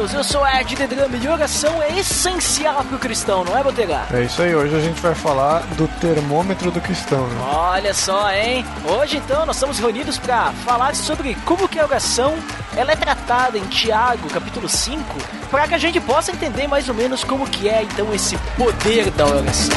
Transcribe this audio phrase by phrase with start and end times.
[0.00, 4.06] Deus, eu sou Ed The Drum e oração é essencial pro cristão, não é, Botega?
[4.10, 7.26] É isso aí, hoje a gente vai falar do termômetro do cristão.
[7.26, 7.40] Né?
[7.42, 8.64] Olha só, hein?
[8.82, 12.34] Hoje então nós estamos reunidos para falar sobre como que a oração
[12.74, 15.04] ela é tratada em Tiago, capítulo 5,
[15.50, 19.10] para que a gente possa entender mais ou menos como que é então esse poder
[19.10, 19.76] da oração.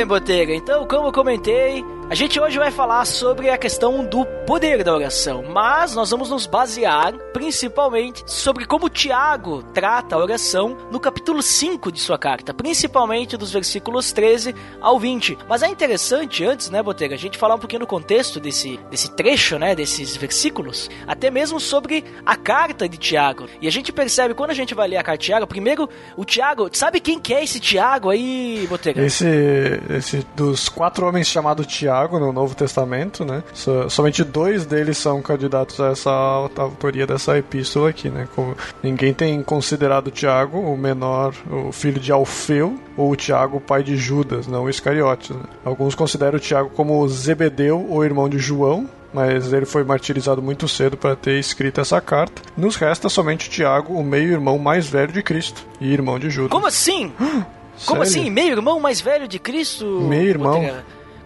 [0.00, 0.54] bem, Botega.
[0.54, 4.92] Então, como eu comentei, a gente hoje vai falar sobre a questão do poder da
[4.92, 11.40] oração, mas nós vamos nos basear principalmente sobre como Tiago trata a oração no capítulo
[11.40, 15.38] 5 de sua carta, principalmente dos versículos 13 ao 20.
[15.48, 19.12] Mas é interessante antes, né, Botega, a gente falar um pouquinho do contexto desse, desse
[19.12, 23.46] trecho, né, desses versículos, até mesmo sobre a carta de Tiago.
[23.60, 26.24] E a gente percebe quando a gente vai ler a carta de Tiago, primeiro o
[26.24, 29.00] Tiago, sabe quem que é esse Tiago aí, Botega?
[29.00, 33.44] Esse, esse dos quatro homens chamado Tiago no Novo Testamento, né?
[33.54, 38.28] So, somente dois deles são candidatos a essa autoria dessa epístola aqui, né?
[38.34, 43.60] Como ninguém tem considerado Tiago o menor, o filho de Alfeu, ou o Tiago, o
[43.60, 45.30] pai de Judas, não o Iscariotes.
[45.30, 45.42] Né?
[45.64, 50.68] Alguns consideram o Tiago como Zebedeu, ou irmão de João, mas ele foi martirizado muito
[50.68, 52.42] cedo para ter escrito essa carta.
[52.56, 56.50] Nos resta somente Tiago, o meio-irmão mais velho de Cristo e irmão de Judas.
[56.50, 57.12] Como assim?
[57.86, 58.22] Como Sério?
[58.22, 58.30] assim?
[58.30, 59.86] Meio-irmão mais velho de Cristo?
[60.02, 60.70] Meio-irmão.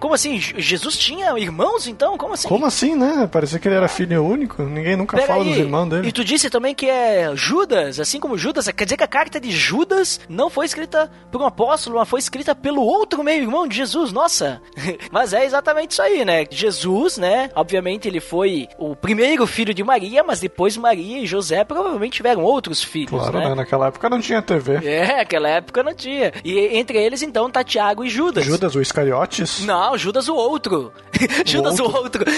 [0.05, 0.39] Como assim?
[0.39, 2.19] Jesus tinha irmãos então?
[2.19, 2.47] Como assim?
[2.47, 3.27] Como assim, né?
[3.27, 4.63] Parecia que ele era filho único.
[4.63, 5.49] Ninguém nunca Pera fala aí.
[5.49, 6.09] dos irmãos dele.
[6.09, 8.69] E tu disse também que é Judas, assim como Judas.
[8.69, 12.21] Quer dizer que a carta de Judas não foi escrita por um apóstolo, mas foi
[12.21, 14.13] escrita pelo outro meio-irmão de Jesus.
[14.13, 14.61] Nossa!
[15.11, 16.45] mas é exatamente isso aí, né?
[16.51, 17.49] Jesus, né?
[17.55, 22.43] Obviamente ele foi o primeiro filho de Maria, mas depois Maria e José provavelmente tiveram
[22.43, 23.49] outros filhos, Claro, né?
[23.49, 23.55] né?
[23.55, 24.87] Naquela época não tinha TV.
[24.87, 26.31] É, naquela época não tinha.
[26.45, 28.45] E entre eles, então, tá Tiago e Judas.
[28.45, 29.65] Judas, o Iscariotes?
[29.65, 30.93] Não, Judas o outro.
[31.45, 32.25] Judas o outro.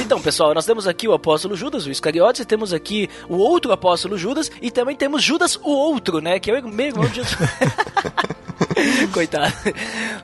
[0.00, 3.72] Então, pessoal, nós temos aqui o apóstolo Judas, o Iscariotes, e temos aqui o outro
[3.72, 6.38] apóstolo Judas, e também temos Judas o outro, né?
[6.38, 7.36] Que é o meio irmão de Jesus.
[9.12, 9.52] Coitado.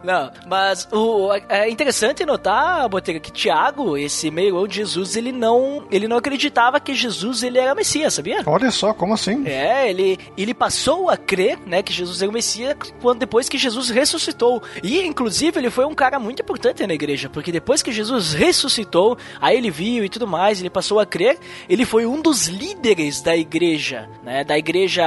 [0.02, 5.84] Não, mas o, é interessante notar, Botega, que Tiago, esse meio de Jesus, ele não,
[5.90, 8.42] ele não acreditava que Jesus ele era Messias, sabia?
[8.46, 9.46] Olha só, como assim?
[9.46, 13.58] É, ele, ele passou a crer, né, que Jesus era o Messias quando depois que
[13.58, 14.62] Jesus ressuscitou.
[14.82, 19.16] E inclusive ele foi um cara muito importante na igreja, porque depois que Jesus ressuscitou,
[19.40, 21.38] aí ele viu e tudo mais, ele passou a crer,
[21.68, 25.04] ele foi um dos líderes da igreja, né, da igreja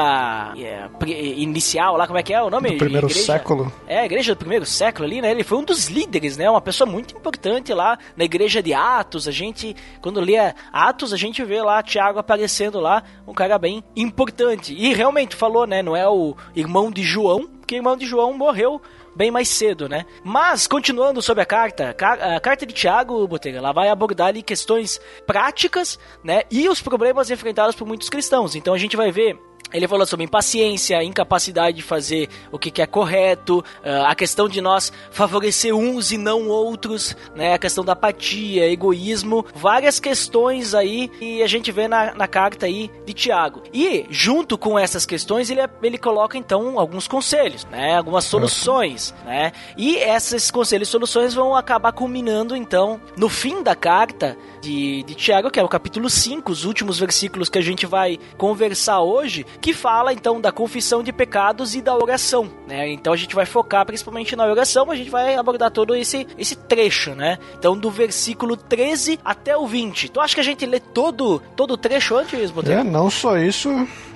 [0.57, 0.87] é,
[1.37, 2.71] inicial, lá como é que é o nome?
[2.71, 3.71] Do primeiro Igreja- século.
[3.87, 5.31] É, a igreja do primeiro século ali, né?
[5.31, 6.49] Ele foi um dos líderes, né?
[6.49, 9.27] Uma pessoa muito importante lá na igreja de Atos.
[9.27, 10.35] A gente, quando lê
[10.71, 14.73] Atos, a gente vê lá Tiago aparecendo lá, um cara bem importante.
[14.73, 15.81] E realmente falou, né?
[15.81, 18.81] Não é o irmão de João, porque o irmão de João morreu
[19.15, 20.05] bem mais cedo, né?
[20.23, 24.41] Mas, continuando sobre a carta, ca- a carta de Tiago, Botega, ela vai abordar ali
[24.41, 26.41] questões práticas, né?
[26.49, 28.55] E os problemas enfrentados por muitos cristãos.
[28.55, 29.37] Então a gente vai ver
[29.73, 34.47] ele falou sobre impaciência, incapacidade de fazer o que, que é correto, ah, a questão
[34.47, 37.53] de nós favorecer uns e não outros, né?
[37.53, 42.65] A questão da apatia, egoísmo, várias questões aí que a gente vê na, na carta
[42.65, 43.63] aí de Tiago.
[43.73, 47.97] E junto com essas questões ele, ele coloca então alguns conselhos, né?
[47.97, 49.51] Algumas soluções, né?
[49.77, 55.13] E esses conselhos e soluções vão acabar culminando então no fim da carta de, de
[55.13, 59.45] Tiago, que é o capítulo 5, os últimos versículos que a gente vai conversar hoje,
[59.59, 62.89] que fala então da confissão de pecados e da oração, né?
[62.89, 66.25] Então a gente vai focar principalmente na oração, mas a gente vai abordar todo esse,
[66.37, 67.37] esse trecho, né?
[67.59, 70.09] Então do versículo 13 até o 20.
[70.09, 72.79] Tu acha que a gente lê todo, todo o trecho antes, Botelho?
[72.79, 73.69] É, não só isso,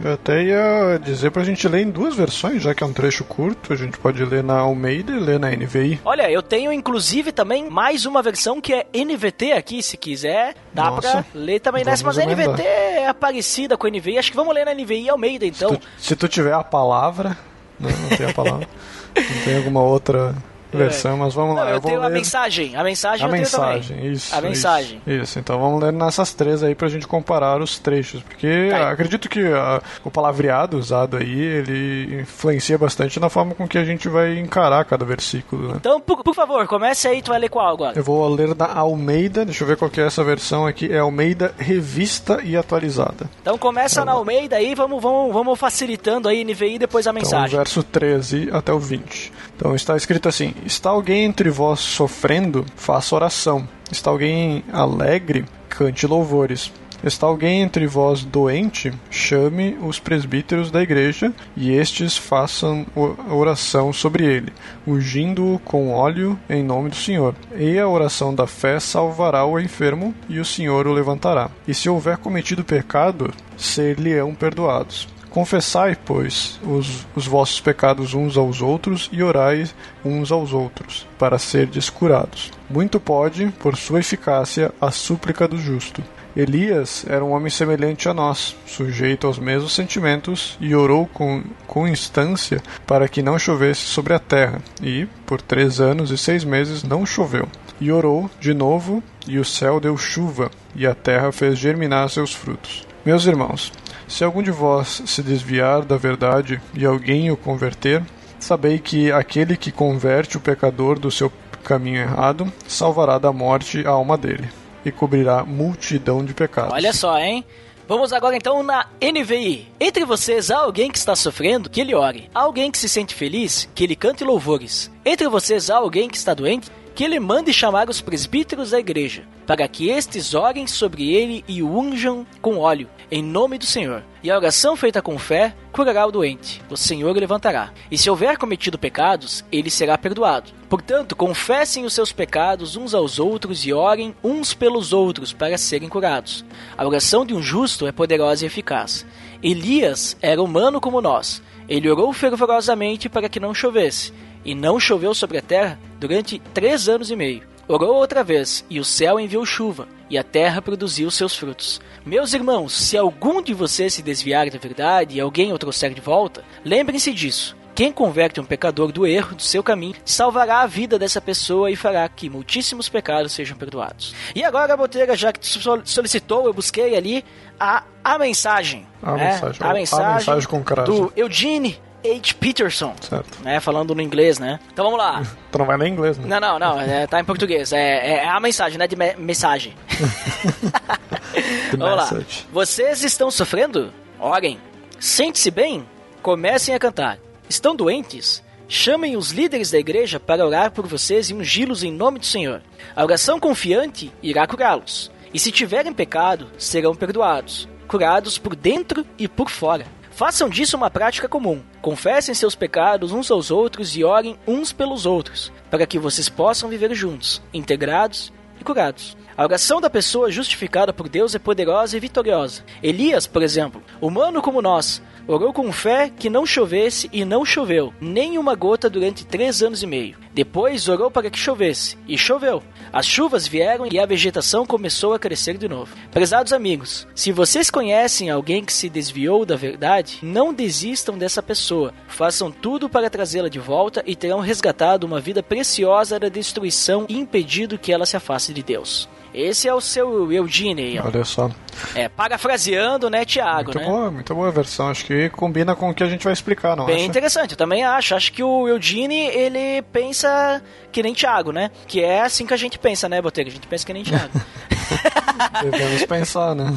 [0.03, 3.25] eu até ia dizer pra gente ler em duas versões, já que é um trecho
[3.25, 5.99] curto, a gente pode ler na Almeida e ler na NVI.
[6.05, 10.36] Olha, eu tenho inclusive também mais uma versão que é NVT aqui, se quiser,
[10.73, 12.25] dá Nossa, pra ler também nessa, mas a.
[12.25, 15.71] NVT é parecida com a NVI, acho que vamos ler na NVI Almeida então.
[15.71, 17.37] Se tu, se tu tiver a palavra,
[17.79, 18.67] não, não tem a palavra,
[19.15, 20.35] não tem alguma outra
[20.71, 21.69] versão, mas vamos Não, lá.
[21.71, 24.11] eu, vou tenho a ler mensagem, a mensagem a eu tenho mensagem, também.
[24.11, 24.33] isso.
[24.33, 25.01] A isso, mensagem.
[25.07, 28.91] Isso, então vamos ler nessas três aí pra gente comparar os trechos, porque Tá.
[28.91, 33.85] acredito que ah, o palavreado usado aí, ele influencia bastante na forma com que a
[33.85, 35.73] gente vai encarar cada versículo, né?
[35.77, 37.97] Então, por, por favor, comece aí, tu vai ler qual agora?
[37.97, 40.99] Eu vou ler da Almeida, deixa eu ver qual que é essa versão aqui, é
[40.99, 43.29] Almeida Revista e Atualizada.
[43.41, 47.21] Então começa na Almeida aí, vamos, vamos, vamos facilitando aí NVI e depois a Então,
[47.21, 47.57] mensagem.
[47.57, 49.31] verso 13 até o 20.
[49.55, 53.65] Então está escrito assim: Está alguém entre vós sofrendo, faça oração.
[53.89, 56.73] Está alguém alegre, cante louvores.
[57.01, 62.85] Está alguém entre vós doente, chame os presbíteros da igreja, e estes façam
[63.29, 64.51] oração sobre ele,
[64.85, 67.33] ungindo-o com óleo em nome do Senhor.
[67.55, 71.49] E a oração da fé salvará o enfermo, e o Senhor o levantará.
[71.65, 75.07] E se houver cometido pecado, ser-lhe-ão perdoados.
[75.29, 79.69] Confessai, pois, os, os vossos pecados uns aos outros e orai
[80.03, 82.51] uns aos outros, para serdes curados.
[82.69, 86.03] Muito pode, por sua eficácia, a súplica do justo.
[86.37, 91.87] Elias era um homem semelhante a nós, sujeito aos mesmos sentimentos, e orou com, com
[91.87, 94.61] instância para que não chovesse sobre a terra.
[94.79, 97.47] E, por três anos e seis meses, não choveu.
[97.81, 102.33] E orou de novo, e o céu deu chuva, e a terra fez germinar seus
[102.33, 102.85] frutos.
[103.03, 103.73] Meus irmãos,
[104.07, 108.03] se algum de vós se desviar da verdade e alguém o converter,
[108.39, 111.31] sabei que aquele que converte o pecador do seu
[111.63, 114.49] caminho errado salvará da morte a alma dele
[114.85, 116.73] e cobrirá multidão de pecados.
[116.73, 117.43] Olha só, hein?
[117.87, 119.67] Vamos agora então na NVI.
[119.79, 122.29] Entre vocês há alguém que está sofrendo, que ele ore.
[122.35, 124.91] Há alguém que se sente feliz, que ele cante louvores.
[125.05, 129.21] Entre vocês há alguém que está doente, que ele mande chamar os presbíteros da igreja,
[129.45, 134.03] para que estes orem sobre ele e o unjam com óleo, em nome do Senhor.
[134.23, 137.71] E a oração feita com fé curará o doente, o Senhor o levantará.
[137.91, 140.49] E se houver cometido pecados, ele será perdoado.
[140.67, 145.87] Portanto, confessem os seus pecados uns aos outros e orem uns pelos outros para serem
[145.87, 146.43] curados.
[146.75, 149.05] A oração de um justo é poderosa e eficaz.
[149.43, 151.43] Elias era humano como nós.
[151.69, 154.11] Ele orou fervorosamente para que não chovesse,
[154.43, 157.43] e não choveu sobre a terra durante três anos e meio.
[157.67, 161.81] Orou outra vez, e o céu enviou chuva, e a terra produziu seus frutos.
[162.05, 165.99] Meus irmãos, se algum de vocês se desviar da verdade e alguém o trouxer de
[165.99, 167.57] volta, lembrem-se disso.
[167.75, 171.75] Quem converte um pecador do erro do seu caminho salvará a vida dessa pessoa e
[171.75, 174.15] fará que muitíssimos pecados sejam perdoados.
[174.33, 175.47] E agora, Boteira, já que tu
[175.85, 177.23] solicitou, eu busquei ali
[177.59, 178.87] a, a mensagem.
[179.03, 179.31] A né?
[179.31, 180.89] mensagem, A a mensagem, mensagem com crase.
[180.89, 181.79] do Eugene
[182.15, 182.33] H.
[182.39, 182.95] Peterson.
[183.01, 183.41] Certo.
[183.43, 184.59] Né, falando no inglês, né?
[184.71, 185.21] Então vamos lá.
[185.51, 186.27] Tu não vai ler inglês, né?
[186.27, 187.71] Não, não, não, é, tá em português.
[187.73, 188.87] É, é a mensagem, né?
[188.87, 189.73] De me- mensagem.
[191.71, 192.11] Vamos lá.
[192.11, 192.45] message.
[192.51, 193.91] Vocês estão sofrendo?
[194.19, 194.59] Orem.
[194.99, 195.85] Sente-se bem?
[196.21, 197.17] Comecem a cantar.
[197.49, 198.43] Estão doentes?
[198.67, 202.61] Chamem os líderes da igreja para orar por vocês e ungí-los em nome do Senhor.
[202.95, 205.09] A oração confiante irá curá-los.
[205.33, 209.85] E se tiverem pecado, serão perdoados, curados por dentro e por fora.
[210.17, 211.61] Façam disso uma prática comum.
[211.79, 216.67] Confessem seus pecados uns aos outros e orem uns pelos outros, para que vocês possam
[216.67, 219.15] viver juntos, integrados e curados.
[219.37, 222.63] A oração da pessoa justificada por Deus é poderosa e vitoriosa.
[222.81, 227.93] Elias, por exemplo, humano como nós, orou com fé que não chovesse e não choveu,
[227.99, 230.17] nem uma gota durante três anos e meio.
[230.33, 232.63] Depois orou para que chovesse, e choveu.
[232.93, 235.95] As chuvas vieram e a vegetação começou a crescer de novo.
[236.11, 241.93] Prezados amigos, se vocês conhecem alguém que se desviou da verdade, não desistam dessa pessoa.
[242.07, 247.17] Façam tudo para trazê-la de volta e terão resgatado uma vida preciosa da destruição e
[247.17, 249.09] impedido que ela se afaste de Deus.
[249.39, 251.05] Esse é o seu Eugene aí, ó.
[251.05, 251.49] Olha só.
[251.93, 253.85] É, parafraseando, né, Tiago, Muito né?
[253.85, 254.89] boa, muito boa a versão.
[254.89, 257.05] Acho que combina com o que a gente vai explicar, não Bem acha?
[257.05, 258.15] interessante, eu também acho.
[258.15, 261.69] Acho que o Eugene, ele pensa que nem Thiago, né?
[261.87, 263.49] Que é assim que a gente pensa, né, Botega?
[263.49, 264.31] A gente pensa que nem Thiago.
[265.63, 266.73] Devemos pensar, né?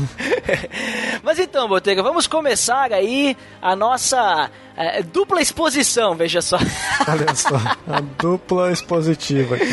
[1.23, 6.57] Mas então, Botega, vamos começar aí a nossa é, dupla exposição, veja só.
[7.07, 9.67] Olha só, a dupla expositiva aqui.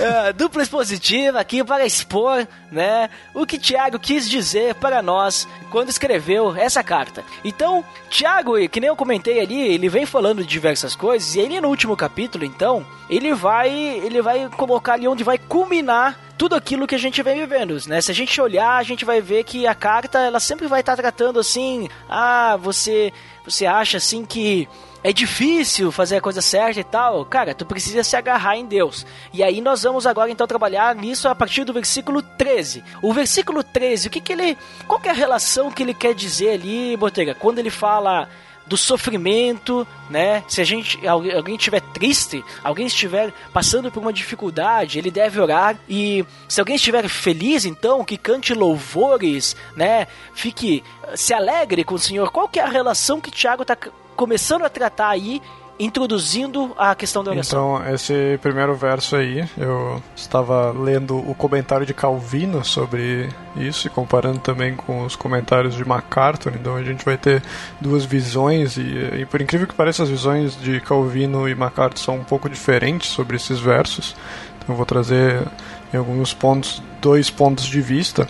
[0.00, 5.90] É, dupla expositiva aqui para expor, né, o que Tiago quis dizer para nós quando
[5.90, 7.24] escreveu essa carta.
[7.44, 11.60] Então, Tiago, que nem eu comentei ali, ele vem falando de diversas coisas e ele
[11.60, 16.86] no último capítulo, então, ele vai, ele vai colocar ali onde vai culminar tudo aquilo
[16.86, 18.00] que a gente vem vivendo, né?
[18.00, 20.96] Se a gente olhar, a gente vai ver que a carta, ela sempre vai estar
[20.96, 23.12] tratando assim, ah, você
[23.44, 24.68] você acha assim que
[25.02, 29.06] é difícil fazer a coisa certa e tal, cara, tu precisa se agarrar em Deus.
[29.32, 32.84] E aí nós vamos agora então trabalhar nisso a partir do versículo 13.
[33.02, 36.14] O versículo 13, o que que ele, qual que é a relação que ele quer
[36.14, 38.28] dizer ali, Botega, quando ele fala
[38.68, 40.44] do sofrimento, né?
[40.46, 45.76] Se a gente alguém estiver triste, alguém estiver passando por uma dificuldade, ele deve orar
[45.88, 50.06] e se alguém estiver feliz, então que cante louvores, né?
[50.34, 50.84] Fique
[51.14, 52.30] se alegre com o Senhor.
[52.30, 53.76] Qual que é a relação que Tiago está
[54.14, 55.40] começando a tratar aí
[55.78, 57.76] introduzindo a questão da oração.
[57.76, 63.90] Então, esse primeiro verso aí, eu estava lendo o comentário de Calvino sobre isso e
[63.90, 67.42] comparando também com os comentários de MacArthur, então a gente vai ter
[67.80, 72.16] duas visões e, e por incrível que pareça as visões de Calvino e MacArthur são
[72.16, 74.16] um pouco diferentes sobre esses versos.
[74.58, 75.46] Então eu vou trazer
[75.92, 78.28] em alguns pontos dois pontos de vista.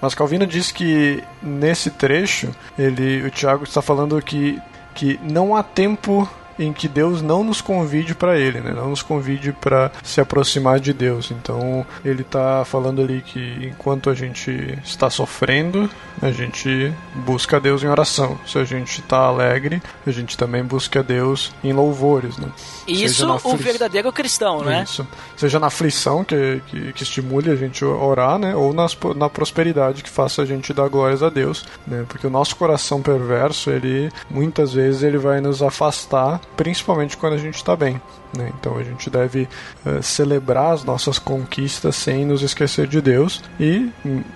[0.00, 4.60] Mas Calvino diz que nesse trecho, ele, o Tiago está falando que,
[4.94, 8.72] que não há tempo em que Deus não nos convide para Ele, né?
[8.74, 11.30] não nos convide para se aproximar de Deus.
[11.30, 15.88] Então ele está falando ali que enquanto a gente está sofrendo,
[16.20, 18.38] a gente busca Deus em oração.
[18.46, 22.36] Se a gente está alegre, a gente também busca Deus em louvores.
[22.38, 22.48] Né?
[22.86, 24.84] Isso o verdadeiro cristão, né?
[24.84, 25.06] Isso.
[25.36, 28.54] Seja na aflição que, que, que estimule a gente a orar, né?
[28.54, 31.64] ou nas, na prosperidade que faça a gente dar glórias a Deus.
[31.86, 32.04] Né?
[32.08, 37.38] Porque o nosso coração perverso, ele muitas vezes ele vai nos afastar principalmente quando a
[37.38, 38.00] gente está bem.
[38.36, 38.52] Né?
[38.58, 39.48] Então a gente deve
[39.84, 43.90] uh, celebrar as nossas conquistas sem nos esquecer de Deus e,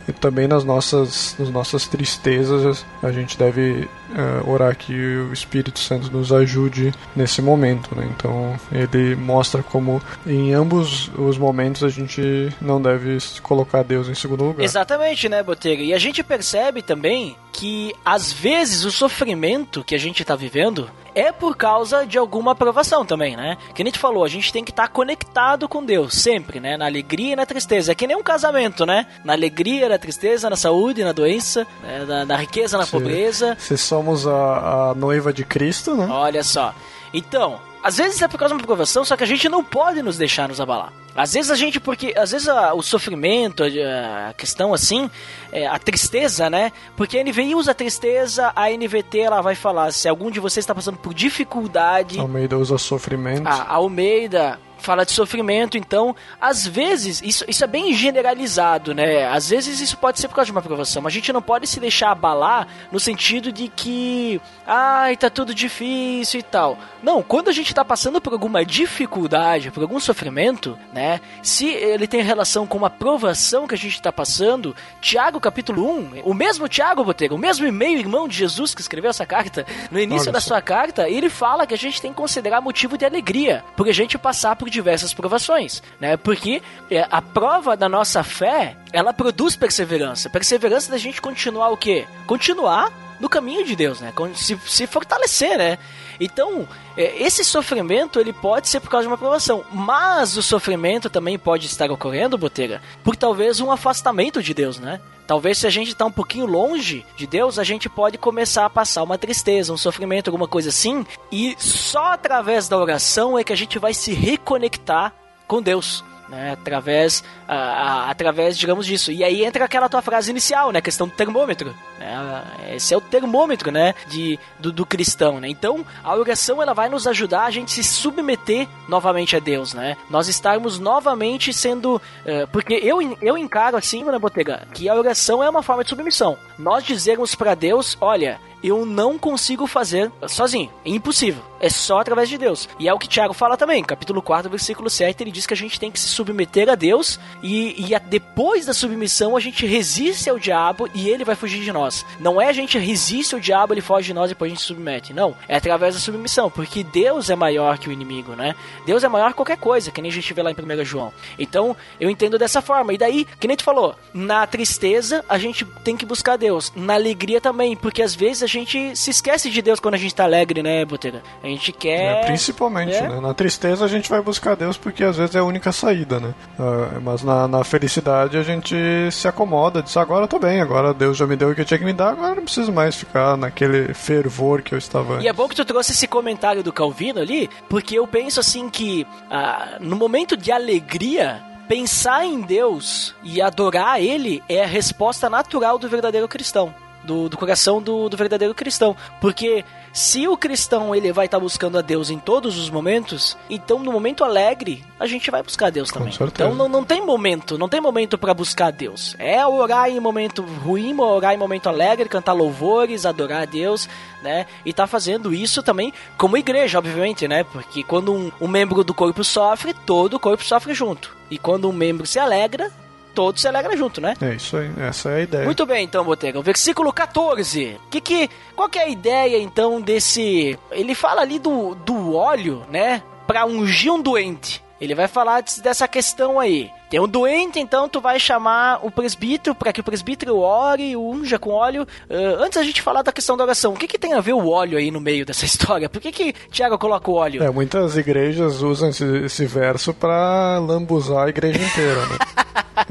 [0.09, 5.79] e, também nas nossas, nas nossas tristezas a gente deve uh, orar que o Espírito
[5.79, 7.95] Santo nos ajude nesse momento.
[7.95, 8.09] Né?
[8.17, 14.15] Então ele mostra como em ambos os momentos a gente não deve colocar Deus em
[14.15, 14.65] segundo lugar.
[14.65, 15.83] Exatamente, né, Botega?
[15.83, 20.89] E a gente percebe também que às vezes o sofrimento que a gente está vivendo
[21.15, 23.57] é por causa de alguma aprovação também, né?
[23.75, 26.77] Que a gente falou, a gente tem que estar tá conectado com Deus sempre, né?
[26.77, 27.93] Na alegria e na tristeza.
[27.93, 29.07] É que nem um casamento, né?
[29.25, 32.05] Na alegria, na tristeza, na saúde, na doença, né?
[32.07, 33.57] na, na, riqueza, na se, pobreza.
[33.59, 36.07] Se somos a, a noiva de Cristo, né?
[36.11, 36.75] Olha só.
[37.13, 40.03] Então, às vezes é por causa de uma aprovação, só que a gente não pode
[40.03, 40.93] nos deixar nos abalar.
[41.21, 45.11] Às vezes a gente, porque às vezes a, o sofrimento, a, a questão assim,
[45.53, 46.73] é, a tristeza, né?
[46.97, 50.63] Porque a NVI usa a tristeza, a NVT ela vai falar se algum de vocês
[50.63, 52.19] está passando por dificuldade.
[52.19, 53.47] Almeida usa sofrimento.
[53.47, 59.27] A Almeida fala de sofrimento, então, às vezes, isso, isso é bem generalizado, né?
[59.29, 61.67] Às vezes isso pode ser por causa de uma aprovação, mas a gente não pode
[61.67, 66.79] se deixar abalar no sentido de que, ai, tá tudo difícil e tal.
[67.03, 71.21] Não, quando a gente tá passando por alguma dificuldade, por algum sofrimento, né?
[71.43, 76.23] Se ele tem relação com uma aprovação que a gente tá passando, Tiago capítulo 1,
[76.25, 80.01] o mesmo Tiago Boteiro, o mesmo e-mail irmão de Jesus que escreveu essa carta, no
[80.01, 83.05] início Olha da sua carta, ele fala que a gente tem que considerar motivo de
[83.05, 86.17] alegria, por a gente passar por diversas provações, né?
[86.17, 90.31] Porque é, a prova da nossa fé, ela produz perseverança.
[90.31, 92.07] Perseverança da gente continuar o quê?
[92.27, 94.13] Continuar no caminho de Deus, né?
[94.35, 95.79] Se, se fortalecer, né?
[96.19, 101.11] Então, é, esse sofrimento ele pode ser por causa de uma provação, mas o sofrimento
[101.11, 105.01] também pode estar ocorrendo, Boteira, por talvez um afastamento de Deus, né?
[105.31, 108.69] Talvez se a gente está um pouquinho longe de Deus, a gente pode começar a
[108.69, 113.53] passar uma tristeza, um sofrimento, alguma coisa assim, e só através da oração é que
[113.53, 115.15] a gente vai se reconectar
[115.47, 116.53] com Deus né?
[116.53, 119.13] Através, a, a, através, digamos disso.
[119.13, 120.81] E aí entra aquela tua frase inicial, né?
[120.81, 121.75] questão do termômetro.
[121.99, 122.43] Né?
[122.75, 123.95] Esse é o termômetro, né?
[124.07, 125.49] De, do, do, cristão, né?
[125.49, 129.97] Então, a oração ela vai nos ajudar a gente se submeter novamente a Deus, né?
[130.09, 135.43] Nós estarmos novamente sendo, uh, porque eu eu encaro assim, né, Botega, que a oração
[135.43, 136.39] é uma forma de submissão.
[136.59, 140.71] Nós dizermos para Deus, olha, eu não consigo fazer sozinho.
[140.85, 141.43] É impossível.
[141.61, 142.69] É só através de Deus.
[142.79, 145.57] E é o que Tiago fala também, capítulo 4, versículo 7, ele diz que a
[145.57, 149.67] gente tem que se submeter a Deus e, e a, depois da submissão a gente
[149.67, 152.05] resiste ao diabo e ele vai fugir de nós.
[152.19, 154.65] Não é a gente resiste o diabo, ele foge de nós e depois a gente
[154.65, 155.13] submete.
[155.13, 158.55] Não, é através da submissão, porque Deus é maior que o inimigo, né?
[158.87, 161.13] Deus é maior que qualquer coisa, que nem a gente vê lá em 1 João.
[161.39, 162.95] Então, eu entendo dessa forma.
[162.95, 166.95] E daí, que nem tu falou, na tristeza a gente tem que buscar Deus, na
[166.95, 170.25] alegria também, porque às vezes a gente se esquece de Deus quando a gente tá
[170.25, 171.23] alegre, né, Botega?
[171.43, 172.25] A gente quer.
[172.25, 173.09] É, principalmente, é.
[173.09, 173.21] né?
[173.21, 176.35] Na tristeza a gente vai buscar Deus porque às vezes é a única saída, né?
[176.59, 178.77] Uh, mas na, na, felicidade a gente
[179.13, 181.85] se acomoda, diz agora tô bem, agora Deus já me deu o que tinha que
[181.85, 185.25] me dar, agora não preciso mais ficar naquele fervor que eu estava antes.
[185.25, 188.69] E é bom que tu trouxe esse comentário do Calvino ali, porque eu penso assim
[188.69, 195.31] que uh, no momento de alegria pensar em Deus e adorar Ele é a resposta
[195.31, 196.75] natural do verdadeiro cristão.
[197.03, 198.95] Do, do coração do, do verdadeiro cristão.
[199.21, 203.79] Porque se o cristão ele vai estar buscando a Deus em todos os momentos, então
[203.79, 206.13] no momento alegre a gente vai buscar a Deus também.
[206.21, 209.17] Então não, não tem momento, não tem momento para buscar a Deus.
[209.19, 213.89] É orar em momento ruim, orar em momento alegre, cantar louvores, adorar a Deus,
[214.23, 214.47] né?
[214.65, 217.45] E tá fazendo isso também como igreja, obviamente, né?
[217.45, 221.17] Porque quando um, um membro do corpo sofre, todo o corpo sofre junto.
[221.31, 222.71] E quando um membro se alegra,
[223.15, 224.15] todos se alegram junto, né?
[224.21, 225.45] É isso aí, essa é a ideia.
[225.45, 226.39] Muito bem, então, Botega.
[226.39, 227.79] O versículo 14.
[227.91, 230.59] Que que, qual que é a ideia, então, desse...
[230.71, 233.03] Ele fala ali do, do óleo, né?
[233.27, 234.63] Pra ungir um doente.
[234.81, 236.71] Ele vai falar dessa questão aí.
[236.91, 241.39] Tem um doente, então tu vai chamar o presbítero para que o presbítero ore, unja
[241.39, 241.87] com óleo.
[242.11, 244.33] Uh, antes a gente falar da questão da oração, o que, que tem a ver
[244.33, 245.89] o óleo aí no meio dessa história?
[245.89, 247.45] Por que, que Tiago coloca o óleo?
[247.45, 252.19] É, muitas igrejas usam esse, esse verso para lambuzar a igreja inteira, né?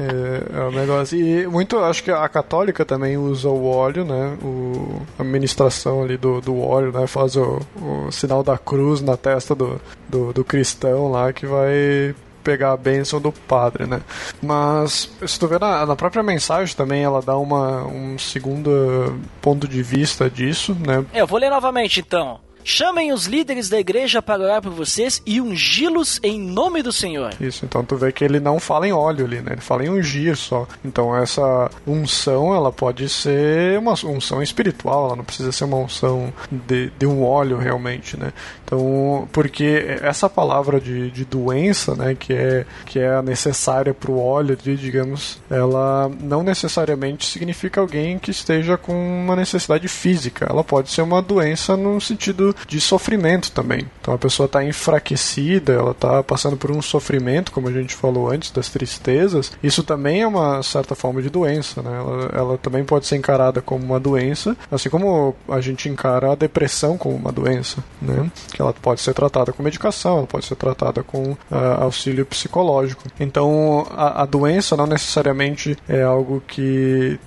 [0.00, 1.18] é, é um negócio.
[1.18, 4.34] E muito, acho que a católica também usa o óleo, né?
[4.42, 7.06] O, a ministração ali do, do óleo, né?
[7.06, 9.78] Faz o, o sinal da cruz na testa do,
[10.08, 14.00] do, do cristão lá que vai pegar a bênção do padre, né?
[14.42, 19.68] Mas se tu ver na, na, própria mensagem também, ela dá uma, um segundo ponto
[19.68, 21.04] de vista disso, né?
[21.12, 22.40] É, eu vou ler novamente então.
[22.62, 27.32] Chamem os líderes da igreja para orar por vocês e ungí-los em nome do Senhor.
[27.40, 29.52] Isso, então tu vê que ele não fala em óleo ali, né?
[29.52, 30.66] Ele fala em ungir só.
[30.84, 36.32] Então essa unção, ela pode ser uma unção espiritual, ela não precisa ser uma unção
[36.50, 38.32] de, de um óleo realmente, né?
[38.70, 44.24] Então, porque essa palavra de, de doença, né, que é, que é necessária para o
[44.24, 50.46] óleo, digamos, ela não necessariamente significa alguém que esteja com uma necessidade física.
[50.48, 53.86] Ela pode ser uma doença no sentido de sofrimento também.
[54.00, 58.30] Então a pessoa está enfraquecida, ela está passando por um sofrimento, como a gente falou
[58.30, 59.52] antes, das tristezas.
[59.62, 61.90] Isso também é uma certa forma de doença, né?
[61.90, 66.34] Ela, ela também pode ser encarada como uma doença, assim como a gente encara a
[66.36, 68.30] depressão como uma doença, né?
[68.60, 71.36] Que ela pode ser tratada com medicação, ela pode ser tratada com uh,
[71.80, 73.04] auxílio psicológico.
[73.18, 77.18] Então a, a doença não necessariamente é algo que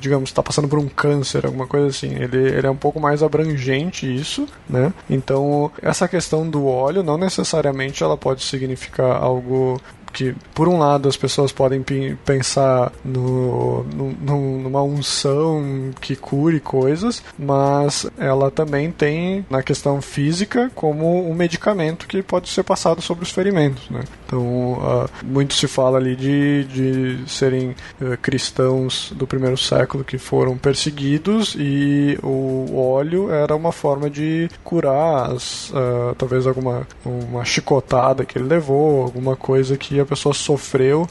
[0.00, 2.14] digamos, está passando por um câncer, alguma coisa assim.
[2.14, 4.92] Ele, ele é um pouco mais abrangente isso, né?
[5.10, 9.78] Então, essa questão do óleo não necessariamente ela pode significar algo
[10.14, 11.84] que por um lado as pessoas podem
[12.24, 14.12] pensar no, no,
[14.60, 22.06] numa unção que cure coisas, mas ela também tem na questão física como um medicamento
[22.06, 24.04] que pode ser passado sobre os ferimentos, né?
[24.26, 30.16] Então, uh, muito se fala ali de, de serem uh, cristãos do primeiro século que
[30.16, 37.44] foram perseguidos e o óleo era uma forma de curar as, uh, talvez alguma uma
[37.44, 41.08] chicotada que ele levou, alguma coisa que a pessoa sofreu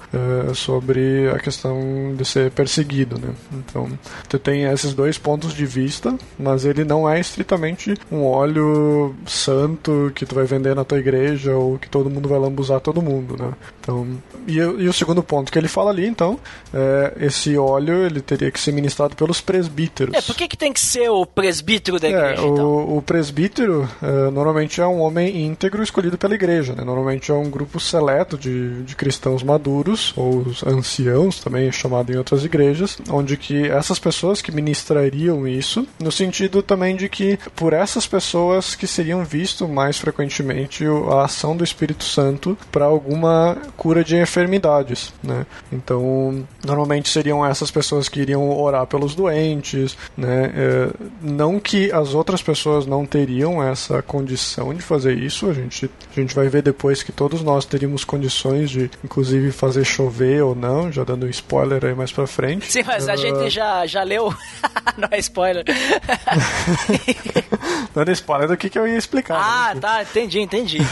[0.53, 3.33] sobre a questão de ser perseguido, né?
[3.51, 3.89] Então,
[4.29, 10.11] tu tem esses dois pontos de vista, mas ele não é estritamente um óleo santo
[10.15, 13.33] que tu vai vender na tua igreja ou que todo mundo vai lambuzar todo mundo
[13.37, 13.53] né?
[13.79, 14.07] Então,
[14.47, 16.39] e, e, o segundo ponto que ele fala ali, então,
[16.73, 20.15] é, esse óleo ele teria que ser ministrado pelos presbíteros.
[20.15, 22.41] É, por que, que tem que ser o presbítero da é, igreja?
[22.41, 22.65] É, então?
[22.65, 26.83] o, o, presbítero é, normalmente é um homem íntegro escolhido pela igreja, né?
[26.83, 32.43] Normalmente é um grupo seleto de, de cristãos maduros, ou anciãos, também chamado em outras
[32.43, 38.05] igrejas, onde que essas pessoas que ministrariam isso, no sentido também de que por essas
[38.05, 44.15] pessoas que seriam visto mais frequentemente a ação do Espírito Santo para alguma cura de
[44.15, 45.45] enfermidades, né?
[45.71, 50.51] Então, normalmente seriam essas pessoas que iriam orar pelos doentes, né?
[50.55, 50.89] É,
[51.21, 56.19] não que as outras pessoas não teriam essa condição de fazer isso, a gente, a
[56.19, 60.91] gente vai ver depois que todos nós teríamos condições de, inclusive, fazer chover ou não,
[60.91, 62.71] já dando um spoiler aí mais pra frente.
[62.71, 63.11] Sim, mas uh...
[63.11, 64.33] a gente já, já leu,
[64.97, 65.63] não é spoiler.
[67.93, 69.39] dando spoiler do que, que eu ia explicar.
[69.39, 69.81] Ah, né?
[69.81, 70.79] tá, entendi, entendi.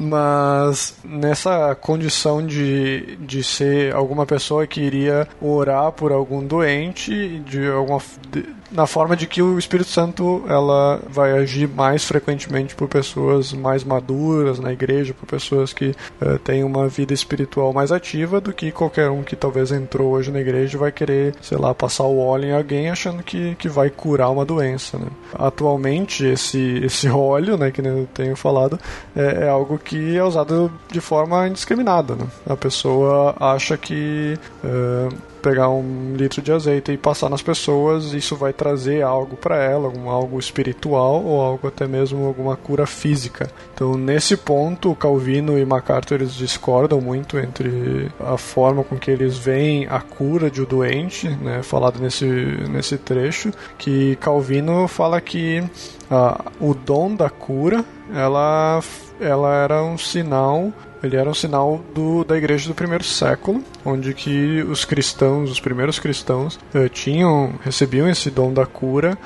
[0.00, 7.66] Mas nessa condição de, de ser alguma pessoa que iria orar por algum doente, de
[7.66, 12.88] alguma, de, na forma de que o Espírito Santo ela vai agir mais frequentemente por
[12.88, 18.40] pessoas mais maduras na igreja, por pessoas que uh, têm uma vida espiritual mais ativa
[18.40, 22.04] do que qualquer um que talvez entrou hoje na igreja vai querer, sei lá, passar
[22.04, 24.98] o óleo em alguém achando que, que vai curar uma doença.
[24.98, 25.06] Né?
[25.34, 28.78] Atualmente, esse, esse óleo, né, que eu tenho falado,
[29.16, 32.14] é, é algo que é usado de forma indiscriminada.
[32.14, 32.26] Né?
[32.46, 34.38] A pessoa acha que.
[34.62, 39.56] Uh, pegar um litro de azeite e passar nas pessoas, isso vai trazer algo para
[39.56, 43.50] ela, um, algo espiritual ou algo até mesmo alguma cura física.
[43.74, 49.36] Então, nesse ponto, Calvino e MacArthur eles discordam muito entre a forma com que eles
[49.36, 55.62] veem a cura de um doente, né, falado nesse, nesse trecho, que Calvino fala que
[56.10, 58.80] ah, o dom da cura ela,
[59.20, 64.12] ela era um sinal ele era um sinal do, da igreja do primeiro século, onde
[64.14, 69.16] que os cristãos, os primeiros cristãos, eh, tinham recebiam esse dom da cura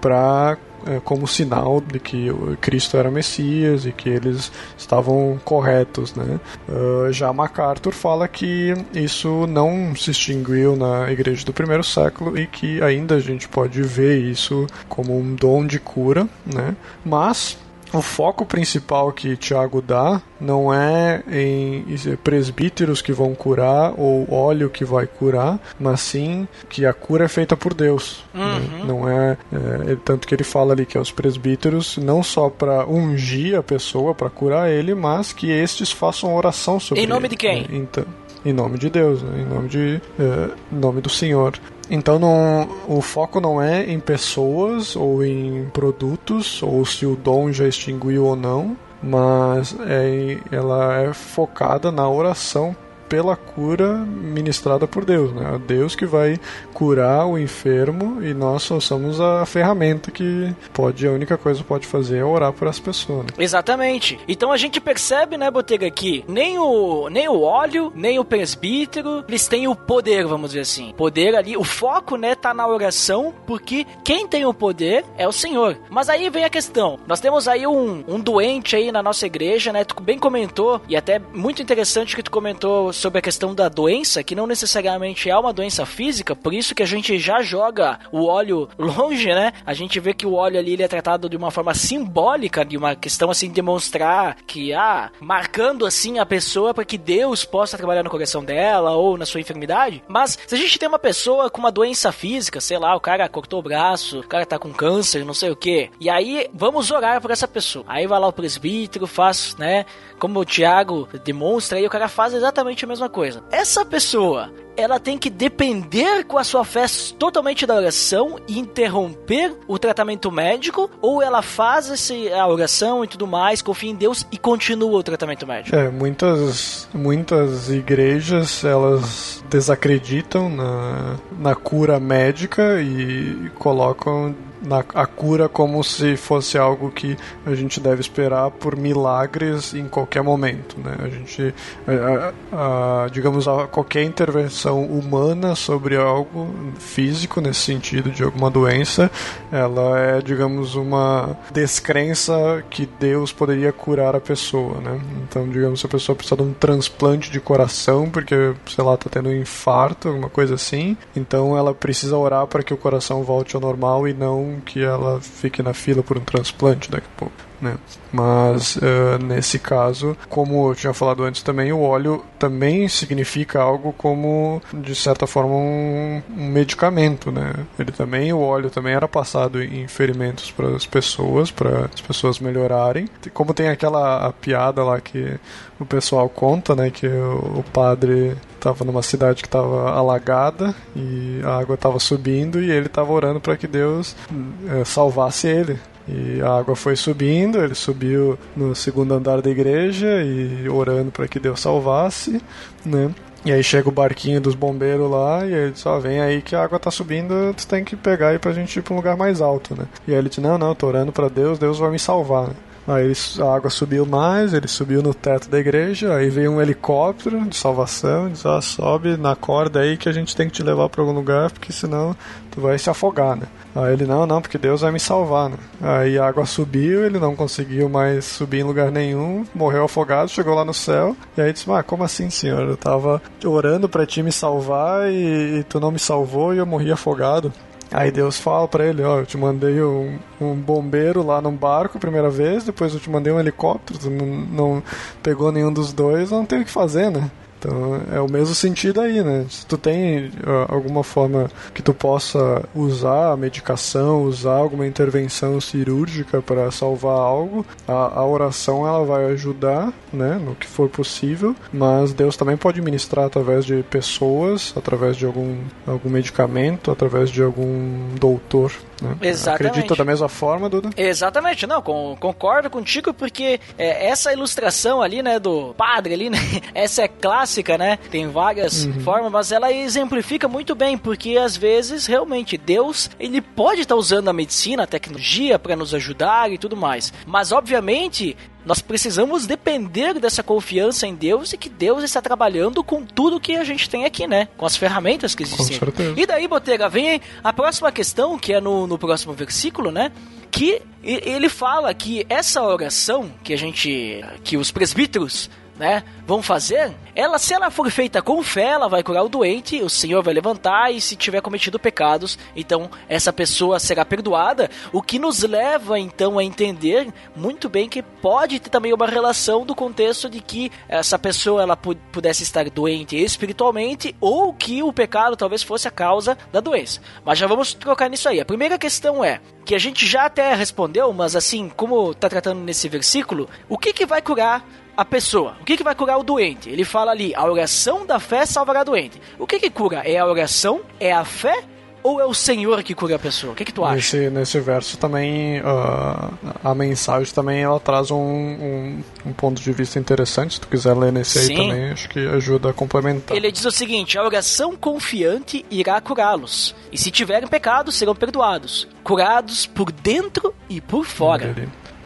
[0.00, 2.28] para eh, como sinal de que
[2.60, 6.40] Cristo era Messias e que eles estavam corretos, né?
[6.68, 12.46] Uh, já MacArthur fala que isso não se extinguiu na igreja do primeiro século e
[12.46, 16.74] que ainda a gente pode ver isso como um dom de cura, né?
[17.04, 17.56] Mas
[17.92, 21.84] o foco principal que Tiago dá não é em
[22.22, 27.28] presbíteros que vão curar ou óleo que vai curar, mas sim que a cura é
[27.28, 28.24] feita por Deus.
[28.34, 28.42] Né?
[28.42, 28.58] Uhum.
[28.58, 28.84] Né?
[28.84, 32.86] Não é, é, tanto que ele fala ali que é os presbíteros não só para
[32.86, 37.02] ungir a pessoa para curar ele, mas que estes façam oração sobre.
[37.02, 37.62] Em nome ele, de quem?
[37.62, 37.68] Né?
[37.72, 38.04] Então,
[38.44, 39.42] em nome de Deus, né?
[39.42, 41.54] em nome de é, em nome do Senhor.
[41.90, 47.52] Então não, o foco não é em pessoas ou em produtos ou se o dom
[47.52, 52.74] já extinguiu ou não, mas é, ela é focada na oração
[53.12, 55.54] pela cura ministrada por Deus, né?
[55.54, 56.40] É Deus que vai
[56.72, 61.66] curar o enfermo e nós só somos a ferramenta que pode, a única coisa que
[61.66, 63.22] pode fazer é orar por essa pessoa.
[63.22, 63.28] Né?
[63.36, 64.18] Exatamente.
[64.26, 69.22] Então a gente percebe, né, Botega, que nem o, nem o óleo, nem o presbítero,
[69.28, 70.94] eles têm o poder, vamos dizer assim.
[70.96, 75.32] Poder ali, o foco, né, tá na oração, porque quem tem o poder é o
[75.32, 75.76] Senhor.
[75.90, 76.98] Mas aí vem a questão.
[77.06, 79.84] Nós temos aí um, um doente aí na nossa igreja, né?
[79.84, 84.22] Tu bem comentou, e até muito interessante que tu comentou sobre a questão da doença,
[84.22, 88.26] que não necessariamente é uma doença física, por isso que a gente já joga o
[88.26, 89.52] óleo longe, né?
[89.66, 92.76] A gente vê que o óleo ali ele é tratado de uma forma simbólica, de
[92.76, 97.76] uma questão assim de demonstrar que ah, marcando assim a pessoa para que Deus possa
[97.76, 100.02] trabalhar no coração dela ou na sua enfermidade.
[100.06, 103.28] Mas se a gente tem uma pessoa com uma doença física, sei lá, o cara
[103.28, 106.92] cortou o braço, o cara tá com câncer, não sei o que, e aí vamos
[106.92, 107.84] orar por essa pessoa.
[107.88, 109.86] Aí vai lá o presbítero, faz, né?
[110.20, 113.42] Como o Tiago demonstra, aí o cara faz exatamente a mesma coisa.
[113.50, 116.86] Essa pessoa, ela tem que depender com a sua fé
[117.18, 123.08] totalmente da oração e interromper o tratamento médico, ou ela faz esse, a oração e
[123.08, 125.76] tudo mais, confia em Deus e continua o tratamento médico?
[125.76, 135.48] É, muitas, muitas igrejas, elas desacreditam na, na cura médica e colocam na, a cura
[135.48, 140.96] como se fosse algo que a gente deve esperar por milagres em qualquer momento, né?
[141.00, 141.54] A gente,
[141.86, 148.50] a, a, a, digamos, a qualquer intervenção humana sobre algo físico nesse sentido de alguma
[148.50, 149.10] doença,
[149.50, 155.00] ela é, digamos, uma descrença que Deus poderia curar a pessoa, né?
[155.24, 159.08] Então, digamos, se a pessoa precisa de um transplante de coração porque, sei lá, tá
[159.10, 163.56] tendo um infarto, alguma coisa assim, então ela precisa orar para que o coração volte
[163.56, 167.51] ao normal e não que ela fique na fila por um transplante daqui a pouco
[167.62, 167.76] né?
[168.12, 173.92] Mas uh, nesse caso, como eu tinha falado antes também, o óleo também significa algo
[173.92, 177.52] como, de certa forma, um, um medicamento, né?
[177.78, 182.40] Ele também, o óleo também era passado em ferimentos para as pessoas, para as pessoas
[182.40, 183.08] melhorarem.
[183.32, 185.38] Como tem aquela piada lá que
[185.78, 186.90] o pessoal conta, né?
[186.90, 192.62] Que o, o padre estava numa cidade que estava alagada e a água estava subindo
[192.62, 195.78] e ele estava orando para que Deus uh, salvasse ele.
[196.08, 201.28] E a água foi subindo, ele subiu no segundo andar da igreja e orando para
[201.28, 202.42] que Deus salvasse,
[202.84, 203.10] né?
[203.44, 206.62] E aí chega o barquinho dos bombeiros lá e ele só vem aí que a
[206.62, 209.40] água tá subindo, tu tem que pegar aí pra gente ir pra um lugar mais
[209.40, 209.86] alto, né?
[210.06, 212.50] E aí ele diz, não, não, tô orando pra Deus, Deus vai me salvar.
[212.86, 217.44] Aí a água subiu mais, ele subiu no teto da igreja, aí veio um helicóptero
[217.44, 220.88] de salvação, diz, ah, sobe na corda aí que a gente tem que te levar
[220.88, 222.16] para algum lugar, porque senão
[222.50, 223.46] tu vai se afogar, né?
[223.74, 225.56] Aí ele, não, não, porque Deus vai me salvar, né?
[225.80, 230.54] Aí a água subiu, ele não conseguiu mais subir em lugar nenhum, morreu afogado, chegou
[230.54, 232.68] lá no céu, e aí disse, ah, como assim, senhor?
[232.68, 236.66] Eu tava orando para ti me salvar e, e tu não me salvou e eu
[236.66, 237.52] morri afogado.
[237.92, 241.98] Aí Deus fala para ele, ó, eu te mandei um, um, bombeiro lá num barco
[241.98, 244.82] a primeira vez, depois eu te mandei um helicóptero, tu não, não
[245.22, 247.30] pegou nenhum dos dois, não tem o que fazer, né?
[247.62, 249.46] Então é o mesmo sentido aí, né?
[249.48, 250.32] Se tu tem
[250.68, 257.64] alguma forma que tu possa usar a medicação, usar alguma intervenção cirúrgica para salvar algo,
[257.86, 262.80] a, a, oração ela vai ajudar, né, no que for possível, mas Deus também pode
[262.82, 268.72] ministrar através de pessoas, através de algum, algum medicamento, através de algum doutor.
[269.02, 269.16] Né?
[269.22, 269.66] Exatamente.
[269.70, 270.90] Acredita da mesma forma, Duda?
[270.96, 276.38] Exatamente, não, com, concordo contigo, porque é, essa ilustração ali, né, do padre ali, né,
[276.74, 279.00] essa é clássica, né, tem várias uhum.
[279.00, 283.98] formas, mas ela exemplifica muito bem, porque às vezes, realmente, Deus, ele pode estar tá
[283.98, 289.46] usando a medicina, a tecnologia para nos ajudar e tudo mais, mas obviamente nós precisamos
[289.46, 293.88] depender dessa confiança em Deus e que Deus está trabalhando com tudo que a gente
[293.88, 294.48] tem aqui, né?
[294.56, 295.78] Com as ferramentas que existem.
[295.78, 296.14] Com certeza.
[296.20, 300.12] E daí, Botega, vem a próxima questão, que é no, no próximo versículo, né?
[300.50, 304.22] Que ele fala que essa oração que a gente.
[304.44, 309.02] que os presbíteros né, vão fazer, ela, se ela for feita com fé, ela vai
[309.02, 313.78] curar o doente, o Senhor vai levantar e se tiver cometido pecados, então essa pessoa
[313.78, 318.92] será perdoada, o que nos leva então a entender muito bem que pode ter também
[318.92, 324.82] uma relação do contexto de que essa pessoa ela pudesse estar doente espiritualmente ou que
[324.82, 327.00] o pecado talvez fosse a causa da doença.
[327.24, 328.40] Mas já vamos trocar nisso aí.
[328.40, 332.60] A primeira questão é que a gente já até respondeu, mas assim, como está tratando
[332.60, 335.56] nesse versículo, o que que vai curar a pessoa.
[335.60, 336.68] O que, que vai curar o doente?
[336.68, 339.20] Ele fala ali, a oração da fé salvará o doente.
[339.38, 340.02] O que, que cura?
[340.04, 340.80] É a oração?
[341.00, 341.64] É a fé?
[342.02, 343.52] Ou é o Senhor que cura a pessoa?
[343.52, 343.94] O que, que tu acha?
[343.94, 349.72] Nesse, nesse verso também, uh, a mensagem também ela traz um, um, um, ponto de
[349.72, 350.54] vista interessante.
[350.54, 351.52] Se tu quiser ler nesse Sim.
[351.52, 353.36] aí também, acho que ajuda a complementar.
[353.36, 356.74] Ele diz o seguinte: a oração confiante irá curá-los.
[356.90, 358.88] E se tiverem pecados, serão perdoados.
[359.04, 361.54] Curados por dentro e por fora.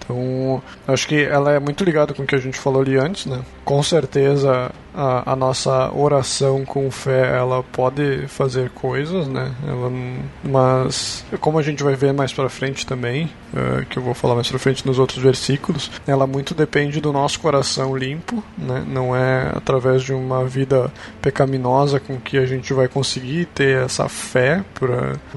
[0.06, 3.26] Então, acho que ela é muito ligada com o que a gente falou ali antes,
[3.26, 3.42] né?
[3.64, 9.52] Com certeza a, a, nossa oração com fé ela pode fazer coisas, né?
[9.66, 9.92] Ela,
[10.42, 14.36] mas como a gente vai ver mais para frente também, uh, que eu vou falar
[14.36, 18.84] mais para frente nos outros versículos, ela muito depende do nosso coração limpo, né?
[18.86, 20.90] Não é através de uma vida
[21.20, 24.64] pecaminosa com que a gente vai conseguir ter essa fé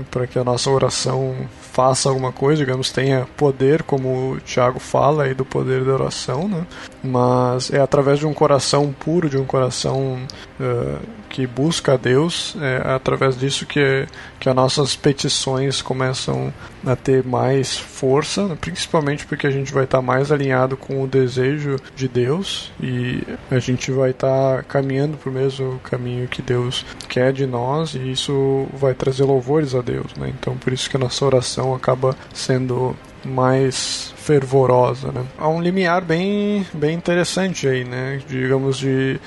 [0.10, 1.36] para que a nossa oração
[1.80, 6.46] faça alguma coisa, digamos, tenha poder, como o Tiago fala aí do poder da oração,
[6.46, 6.68] né?
[7.02, 10.18] Mas é através de um coração puro, de um coração
[10.60, 14.08] uh, que busca a Deus, é através disso que,
[14.39, 16.54] que as nossas petições começam
[16.86, 21.78] a ter mais força, principalmente porque a gente vai estar mais alinhado com o desejo
[21.96, 27.32] de Deus e a gente vai estar caminhando para o mesmo caminho que Deus quer
[27.32, 30.13] de nós e isso vai trazer louvores a Deus.
[30.15, 30.34] Né?
[30.38, 32.96] Então, por isso que a nossa oração acaba sendo
[33.30, 35.24] mais fervorosa, né?
[35.38, 38.22] Há um limiar bem, bem interessante aí, né?
[38.28, 39.20] Digamos de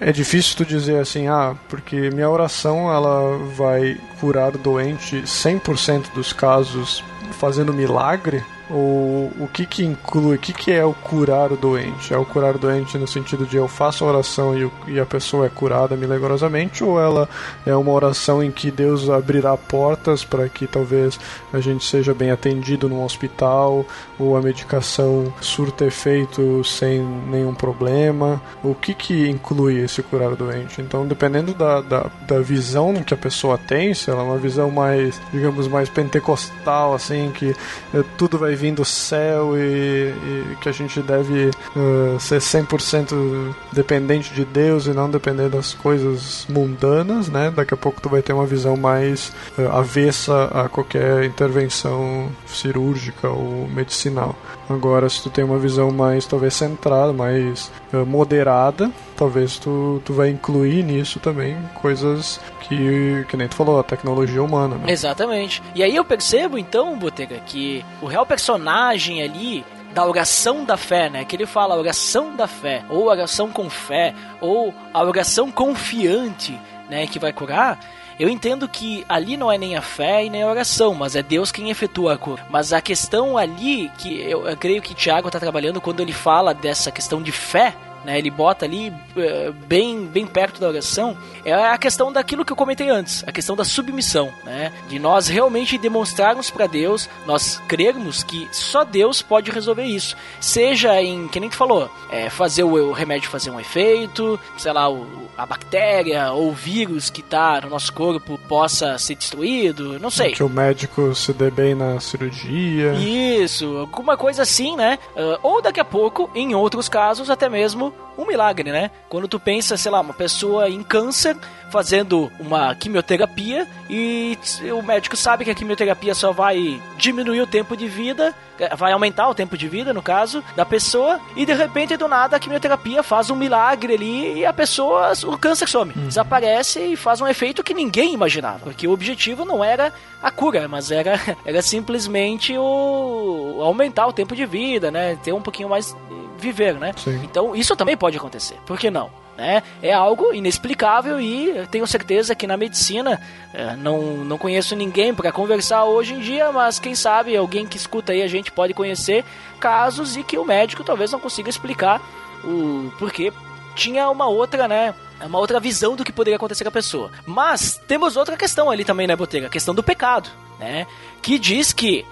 [0.00, 6.32] é difícil tu dizer assim, ah, porque minha oração ela vai curar doente 100% dos
[6.32, 11.56] casos fazendo milagre, o, o que que inclui, o que que é o curar o
[11.56, 12.12] doente?
[12.12, 15.06] É o curar o doente no sentido de eu faço a oração e, e a
[15.06, 17.28] pessoa é curada milagrosamente ou ela
[17.64, 21.18] é uma oração em que Deus abrirá portas para que talvez
[21.52, 23.86] a gente seja bem atendido num hospital
[24.18, 28.42] ou a medicação surta efeito sem nenhum problema?
[28.64, 30.80] O que que inclui esse curar o doente?
[30.80, 34.70] Então, dependendo da, da, da visão que a pessoa tem, se ela é uma visão
[34.70, 37.54] mais, digamos, mais pentecostal, assim, que
[37.94, 43.54] é, tudo vai vir do céu e, e que a gente deve uh, ser 100%
[43.72, 47.52] dependente de Deus e não depender das coisas mundanas, né?
[47.54, 53.28] Daqui a pouco tu vai ter uma visão mais uh, avessa a qualquer intervenção cirúrgica
[53.28, 54.34] ou medicinal.
[54.68, 60.12] Agora, se tu tem uma visão mais, talvez, centrada, mais uh, moderada, talvez tu, tu
[60.12, 64.76] vai incluir nisso também coisas que, que nem tu falou, a tecnologia humana.
[64.76, 64.92] Né?
[64.92, 65.62] Exatamente.
[65.74, 71.08] E aí eu percebo, então, Botega, que o real personagem ali da oração da fé,
[71.08, 71.24] né?
[71.24, 76.58] Que ele fala oração da fé, ou oração com fé, ou a oração confiante
[76.90, 77.80] né, que vai curar,
[78.18, 81.22] eu entendo que ali não é nem a fé e nem a oração, mas é
[81.22, 82.46] Deus quem efetua a cura.
[82.48, 86.54] Mas a questão ali, que eu, eu creio que Tiago está trabalhando quando ele fala
[86.54, 87.74] dessa questão de fé,
[88.06, 92.52] né, ele bota ali uh, bem, bem perto da oração, é a questão daquilo que
[92.52, 97.60] eu comentei antes, a questão da submissão, né, de nós realmente demonstrarmos para Deus, nós
[97.66, 102.62] crermos que só Deus pode resolver isso, seja em, que nem tu falou, é, fazer
[102.62, 107.20] o, o, remédio fazer um efeito, sei lá, o, a bactéria ou o vírus que
[107.20, 110.32] está no nosso corpo possa ser destruído, não sei.
[110.32, 112.92] Que o médico se dê bem na cirurgia.
[112.94, 114.98] Isso, alguma coisa assim, né?
[115.16, 118.90] Uh, ou daqui a pouco, em outros casos, até mesmo um milagre, né?
[119.08, 121.36] Quando tu pensa, sei lá, uma pessoa em câncer
[121.70, 124.38] fazendo uma quimioterapia e
[124.72, 128.92] o médico sabe que a quimioterapia só vai diminuir o tempo de vida, é, vai
[128.92, 132.40] aumentar o tempo de vida, no caso, da pessoa, e de repente, do nada, a
[132.40, 136.06] quimioterapia faz um milagre ali e a pessoa, o câncer some, uhum.
[136.06, 140.66] desaparece e faz um efeito que ninguém imaginava, porque o objetivo não era a cura,
[140.68, 145.18] mas era, era simplesmente o aumentar o tempo de vida, né?
[145.22, 145.94] Ter um pouquinho mais
[146.38, 146.92] viver, né?
[146.96, 147.20] Sim.
[147.24, 148.56] Então isso também pode acontecer.
[148.66, 149.10] Por que não?
[149.36, 149.62] Né?
[149.82, 153.20] É algo inexplicável e tenho certeza que na medicina
[153.52, 157.76] é, não, não conheço ninguém para conversar hoje em dia, mas quem sabe alguém que
[157.76, 159.24] escuta aí a gente pode conhecer
[159.60, 162.00] casos e que o médico talvez não consiga explicar
[162.44, 163.30] o porquê
[163.74, 164.94] tinha uma outra, né?
[165.22, 167.10] Uma outra visão do que poderia acontecer com a pessoa.
[167.26, 169.46] Mas temos outra questão ali também, né, Botega?
[169.46, 170.86] A questão do pecado, né?
[171.22, 172.04] Que diz que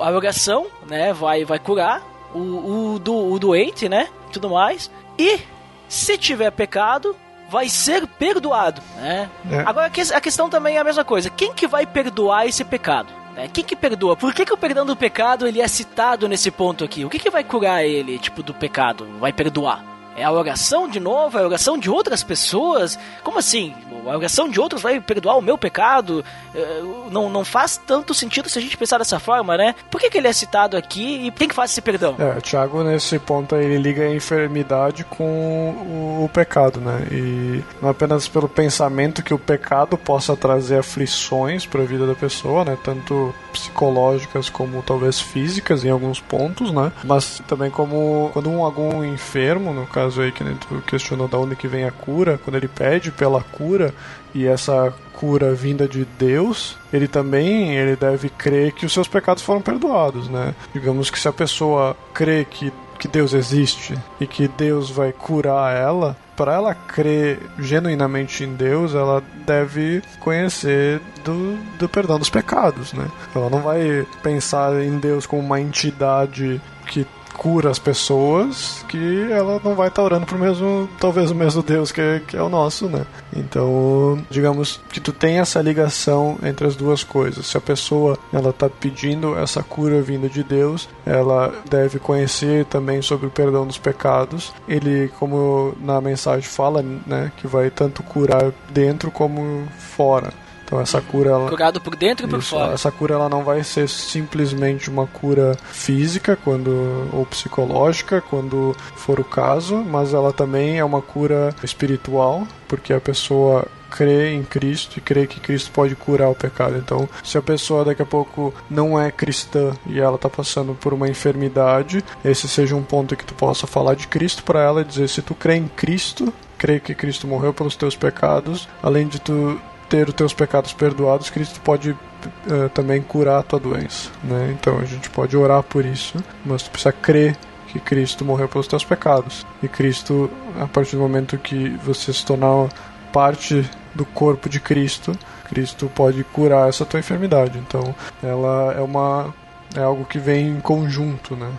[0.00, 2.02] a oração, né, vai, vai curar
[2.36, 4.08] o, o, do, o doente, né?
[4.32, 4.90] Tudo mais.
[5.18, 5.40] E
[5.88, 7.16] se tiver pecado,
[7.48, 9.30] vai ser perdoado, né?
[9.50, 9.60] É.
[9.60, 11.30] Agora a questão também é a mesma coisa.
[11.30, 13.12] Quem que vai perdoar esse pecado?
[13.34, 13.48] Né?
[13.52, 14.16] Quem que perdoa?
[14.16, 17.04] Por que, que o perdão do pecado ele é citado nesse ponto aqui?
[17.04, 19.06] O que, que vai curar ele, tipo, do pecado?
[19.20, 19.84] Vai perdoar?
[20.16, 21.38] É a oração de novo?
[21.38, 22.98] É a oração de outras pessoas?
[23.22, 23.74] Como assim?
[24.08, 26.24] A oração de outros vai perdoar o meu pecado?
[26.54, 29.74] É, não, não faz tanto sentido se a gente pensar dessa forma, né?
[29.90, 32.16] Por que, que ele é citado aqui e tem que fazer esse perdão?
[32.18, 37.06] É, Tiago, nesse ponto aí, ele liga a enfermidade com o, o pecado, né?
[37.10, 42.14] E não apenas pelo pensamento que o pecado possa trazer aflições para a vida da
[42.14, 42.76] pessoa, né?
[42.82, 46.92] Tanto psicológicas como talvez físicas em alguns pontos, né?
[47.04, 51.56] Mas também como quando um, algum enfermo, no caso aí que tu questionou da onde
[51.56, 53.94] que vem a cura, quando ele pede pela cura
[54.34, 59.42] e essa cura vinda de Deus, ele também ele deve crer que os seus pecados
[59.42, 60.54] foram perdoados, né?
[60.74, 65.74] Digamos que se a pessoa crê que que Deus existe e que Deus vai curar
[65.74, 72.92] ela, para ela crer genuinamente em Deus, ela deve conhecer do, do perdão dos pecados,
[72.92, 73.06] né?
[73.34, 77.06] Ela não vai pensar em Deus como uma entidade que
[77.36, 81.92] cura as pessoas, que ela não vai estar orando pro mesmo, talvez o mesmo Deus
[81.92, 83.04] que, que é o nosso, né?
[83.34, 87.46] Então, digamos que tu tem essa ligação entre as duas coisas.
[87.46, 93.02] Se a pessoa ela tá pedindo essa cura vinda de Deus, ela deve conhecer também
[93.02, 94.52] sobre o perdão dos pecados.
[94.68, 100.32] Ele, como na mensagem fala, né, que vai tanto curar dentro como fora.
[100.66, 102.72] Então essa cura ela, curado por dentro e por fora.
[102.72, 109.20] Essa cura ela não vai ser simplesmente uma cura física quando ou psicológica quando for
[109.20, 114.98] o caso, mas ela também é uma cura espiritual, porque a pessoa crê em Cristo
[114.98, 116.76] e crê que Cristo pode curar o pecado.
[116.76, 120.92] Então, se a pessoa daqui a pouco não é cristã e ela está passando por
[120.92, 124.84] uma enfermidade, esse seja um ponto que tu possa falar de Cristo para ela e
[124.84, 129.20] dizer se tu crê em Cristo, crê que Cristo morreu pelos teus pecados, além de
[129.20, 134.54] tu ter os teus pecados perdoados, Cristo pode uh, também curar a tua doença, né?
[134.58, 137.36] Então a gente pode orar por isso, mas tu precisa crer
[137.68, 139.46] que Cristo morreu pelos teus pecados.
[139.62, 142.68] E Cristo, a partir do momento que você se tornar
[143.12, 145.16] parte do corpo de Cristo,
[145.48, 147.58] Cristo pode curar essa tua enfermidade.
[147.58, 149.34] Então, ela é uma
[149.76, 151.50] é algo que vem em conjunto, né?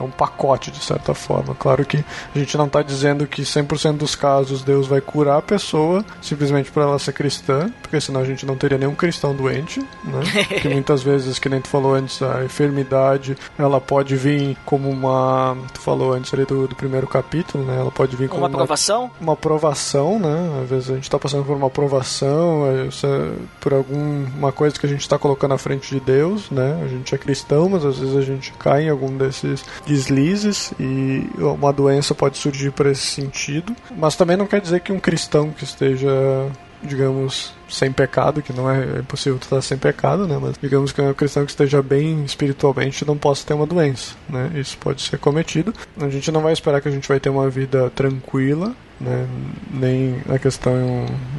[0.00, 1.54] É um pacote de certa forma.
[1.54, 5.42] Claro que a gente não está dizendo que 100% dos casos Deus vai curar a
[5.42, 9.80] pessoa simplesmente por ela ser cristã, porque senão a gente não teria nenhum cristão doente,
[10.04, 10.20] né?
[10.60, 15.56] que muitas vezes, que nem tu falou antes, a enfermidade ela pode vir como uma,
[15.72, 17.76] tu falou antes ali do, do primeiro capítulo, né?
[17.78, 20.60] Ela pode vir como uma aprovação, uma, uma aprovação, né?
[20.62, 24.88] Às vezes a gente está passando por uma aprovação, é, por alguma coisa que a
[24.88, 26.80] gente está colocando na frente de Deus, né?
[26.84, 27.31] A gente é cristão,
[27.68, 32.72] mas às vezes a gente cai em algum desses deslizes e uma doença pode surgir
[32.72, 33.74] por esse sentido.
[33.96, 36.10] Mas também não quer dizer que um cristão que esteja,
[36.82, 40.38] digamos, sem pecado, que não é, é impossível estar sem pecado, né?
[40.40, 44.14] Mas digamos que é um cristão que esteja bem espiritualmente não possa ter uma doença,
[44.28, 44.50] né?
[44.54, 45.72] Isso pode ser cometido.
[45.98, 49.28] A gente não vai esperar que a gente vai ter uma vida tranquila, né?
[49.72, 50.72] nem na questão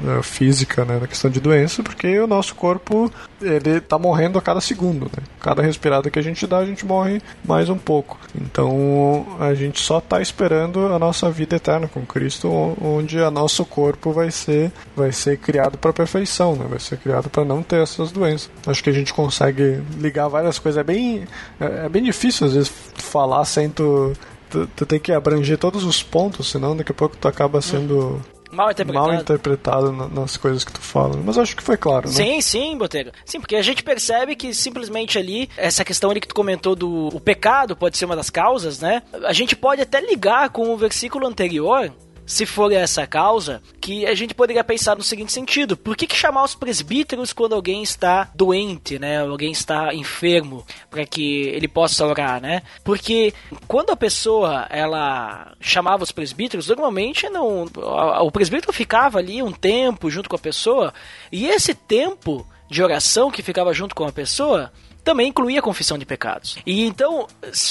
[0.06, 1.00] uh, física, né?
[1.00, 5.06] na questão de doença, porque o nosso corpo ele está morrendo a cada segundo.
[5.06, 5.24] Né?
[5.40, 8.20] Cada respirada que a gente dá, a gente morre mais um pouco.
[8.36, 12.50] Então a gente só está esperando a nossa vida eterna com Cristo,
[12.82, 16.66] onde o nosso corpo vai ser, vai ser criado para perfeição, né?
[16.70, 18.50] vai ser criado para não ter essas doenças.
[18.68, 20.80] Acho que a gente consegue ligar várias coisas.
[20.80, 21.26] É bem,
[21.60, 24.14] é, é bem difícil às vezes falar sem tu,
[24.54, 28.22] tu, tu tem que abranger todos os pontos, senão daqui a pouco tu acaba sendo
[28.52, 31.18] mal interpretado, mal interpretado nas coisas que tu fala.
[31.18, 32.14] Mas acho que foi claro, né?
[32.14, 33.12] Sim, sim, Botega.
[33.26, 37.08] Sim, porque a gente percebe que simplesmente ali, essa questão ali que tu comentou do
[37.08, 39.02] o pecado pode ser uma das causas, né?
[39.24, 41.92] A gente pode até ligar com o versículo anterior,
[42.26, 46.16] se for essa causa, que a gente poderia pensar no seguinte sentido: por que, que
[46.16, 49.22] chamar os presbíteros quando alguém está doente, né?
[49.22, 52.62] Alguém está enfermo, para que ele possa orar, né?
[52.84, 53.34] Porque
[53.68, 57.66] quando a pessoa ela chamava os presbíteros, normalmente não,
[58.22, 60.94] o presbítero ficava ali um tempo junto com a pessoa
[61.32, 64.72] e esse tempo de oração que ficava junto com a pessoa
[65.04, 66.58] também incluía a confissão de pecados.
[66.66, 67.28] E então,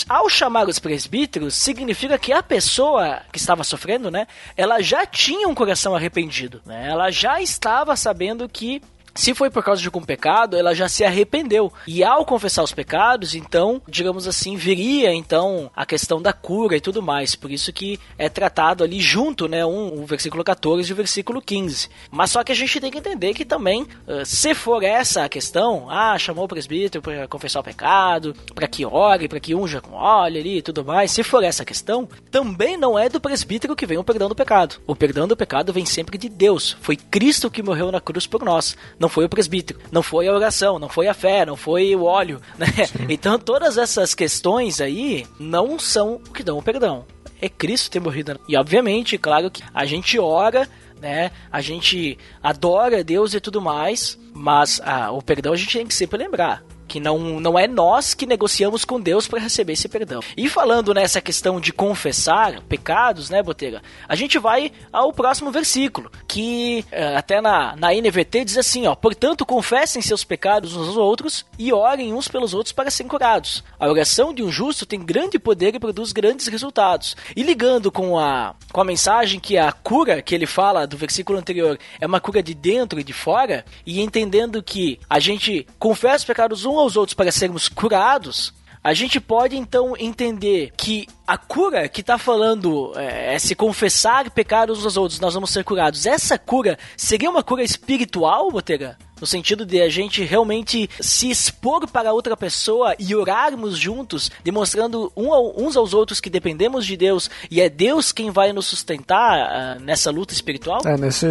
[0.09, 4.27] ao chamar os presbíteros, significa que a pessoa que estava sofrendo, né,
[4.57, 6.89] ela já tinha um coração arrependido, né?
[6.91, 8.83] Ela já estava sabendo que
[9.15, 11.73] se foi por causa de algum pecado, ela já se arrependeu.
[11.87, 16.81] E ao confessar os pecados, então, digamos assim, viria então a questão da cura e
[16.81, 17.35] tudo mais.
[17.35, 21.43] Por isso que é tratado ali junto, né, um, o versículo 14 e o versículo
[21.43, 21.89] 15.
[22.11, 25.29] Mas só que a gente tem que entender que também, uh, se for essa a
[25.29, 29.81] questão, ah, chamou o presbítero para confessar o pecado, para que ore, para que unja
[29.81, 33.21] com óleo ali e tudo mais, se for essa a questão, também não é do
[33.21, 34.77] presbítero que vem o perdão do pecado.
[34.87, 36.77] O perdão do pecado vem sempre de Deus.
[36.81, 40.33] Foi Cristo que morreu na cruz por nós não foi o presbítero, não foi a
[40.33, 42.69] oração, não foi a fé, não foi o óleo, né?
[43.09, 47.05] Então todas essas questões aí não são o que dão o perdão.
[47.41, 48.39] É Cristo ter morrido.
[48.49, 50.69] E obviamente, claro que a gente ora
[51.01, 51.33] né?
[51.51, 55.93] A gente adora Deus e tudo mais, mas ah, o perdão a gente tem que
[55.93, 60.21] sempre lembrar que não, não é nós que negociamos com Deus para receber esse perdão.
[60.37, 63.81] E falando nessa questão de confessar pecados, né, Botega?
[64.07, 68.95] A gente vai ao próximo versículo, que eh, até na, na NVT diz assim, ó,
[68.95, 73.63] portanto confessem seus pecados uns aos outros e orem uns pelos outros para serem curados.
[73.79, 77.15] A oração de um justo tem grande poder e produz grandes resultados.
[77.37, 81.39] E ligando com a, com a mensagem que a cura que ele fala do versículo
[81.39, 86.17] anterior é uma cura de dentro e de fora, e entendendo que a gente confessa
[86.17, 88.55] os pecados um aos outros para sermos curados,
[88.85, 94.29] a gente pode então entender que a cura que está falando é, é, se confessar
[94.31, 96.05] pecados uns aos outros, nós vamos ser curados.
[96.05, 98.99] Essa cura seria uma cura espiritual, Botega?
[99.23, 105.13] No sentido de a gente realmente se expor para outra pessoa e orarmos juntos, demonstrando
[105.17, 108.67] um ao, uns aos outros que dependemos de Deus e é Deus quem vai nos
[108.67, 110.81] sustentar uh, nessa luta espiritual?
[110.85, 111.27] É, nesse,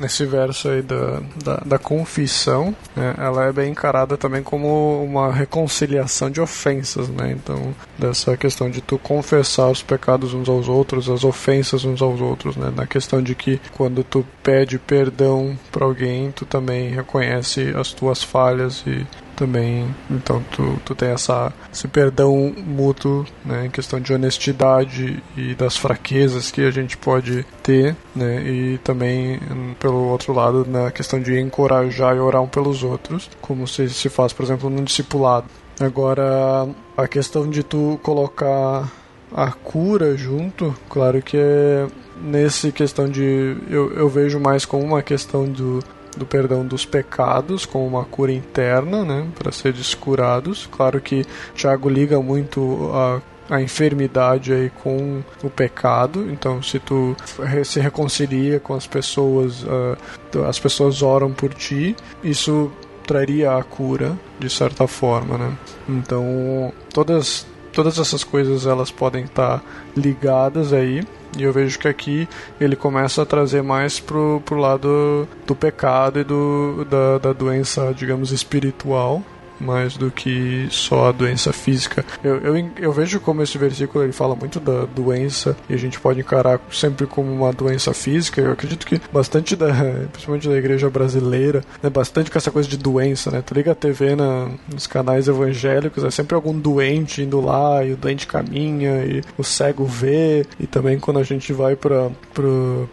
[0.00, 5.30] nesse verso aí da, da, da confissão, né, ela é bem encarada também como uma
[5.30, 7.32] reconciliação de ofensas, né?
[7.32, 12.18] Então, dessa questão de tu confessar os pecados uns aos outros, as ofensas uns aos
[12.22, 12.72] outros, né?
[12.74, 18.22] Na questão de que quando tu pede perdão para alguém, tu também reconhece as tuas
[18.22, 19.04] falhas e
[19.34, 25.54] também então tu, tu tem essa esse perdão mútuo né em questão de honestidade e
[25.54, 29.40] das fraquezas que a gente pode ter né e também
[29.78, 34.08] pelo outro lado na questão de encorajar e orar um pelos outros como se se
[34.08, 35.46] faz por exemplo no discipulado.
[35.80, 38.86] Agora a questão de tu colocar
[39.34, 41.86] a cura junto claro que é
[42.22, 45.82] nesse questão de eu, eu vejo mais como uma questão do
[46.16, 50.68] do perdão dos pecados com uma cura interna, né, para ser descurados.
[50.70, 56.30] Claro que Tiago liga muito a a enfermidade aí com o pecado.
[56.30, 57.16] Então, se tu
[57.64, 62.70] se reconcilia com as pessoas, uh, as pessoas oram por ti, isso
[63.04, 65.58] traria a cura de certa forma, né?
[65.88, 69.62] Então, todas todas essas coisas elas podem estar
[69.96, 71.02] ligadas aí
[71.38, 72.28] e eu vejo que aqui
[72.60, 77.94] ele começa a trazer mais pro, pro lado do pecado e do, da, da doença,
[77.94, 79.22] digamos, espiritual
[79.60, 82.04] mais do que só a doença física.
[82.22, 86.00] Eu, eu, eu vejo como esse versículo ele fala muito da doença e a gente
[86.00, 88.40] pode encarar sempre como uma doença física.
[88.40, 89.68] Eu acredito que bastante da,
[90.12, 93.42] principalmente da igreja brasileira, né, bastante com essa coisa de doença, né?
[93.42, 97.92] Tu liga a TV na, nos canais evangélicos, é sempre algum doente indo lá e
[97.92, 102.88] o doente caminha e o cego vê e também quando a gente vai para pro,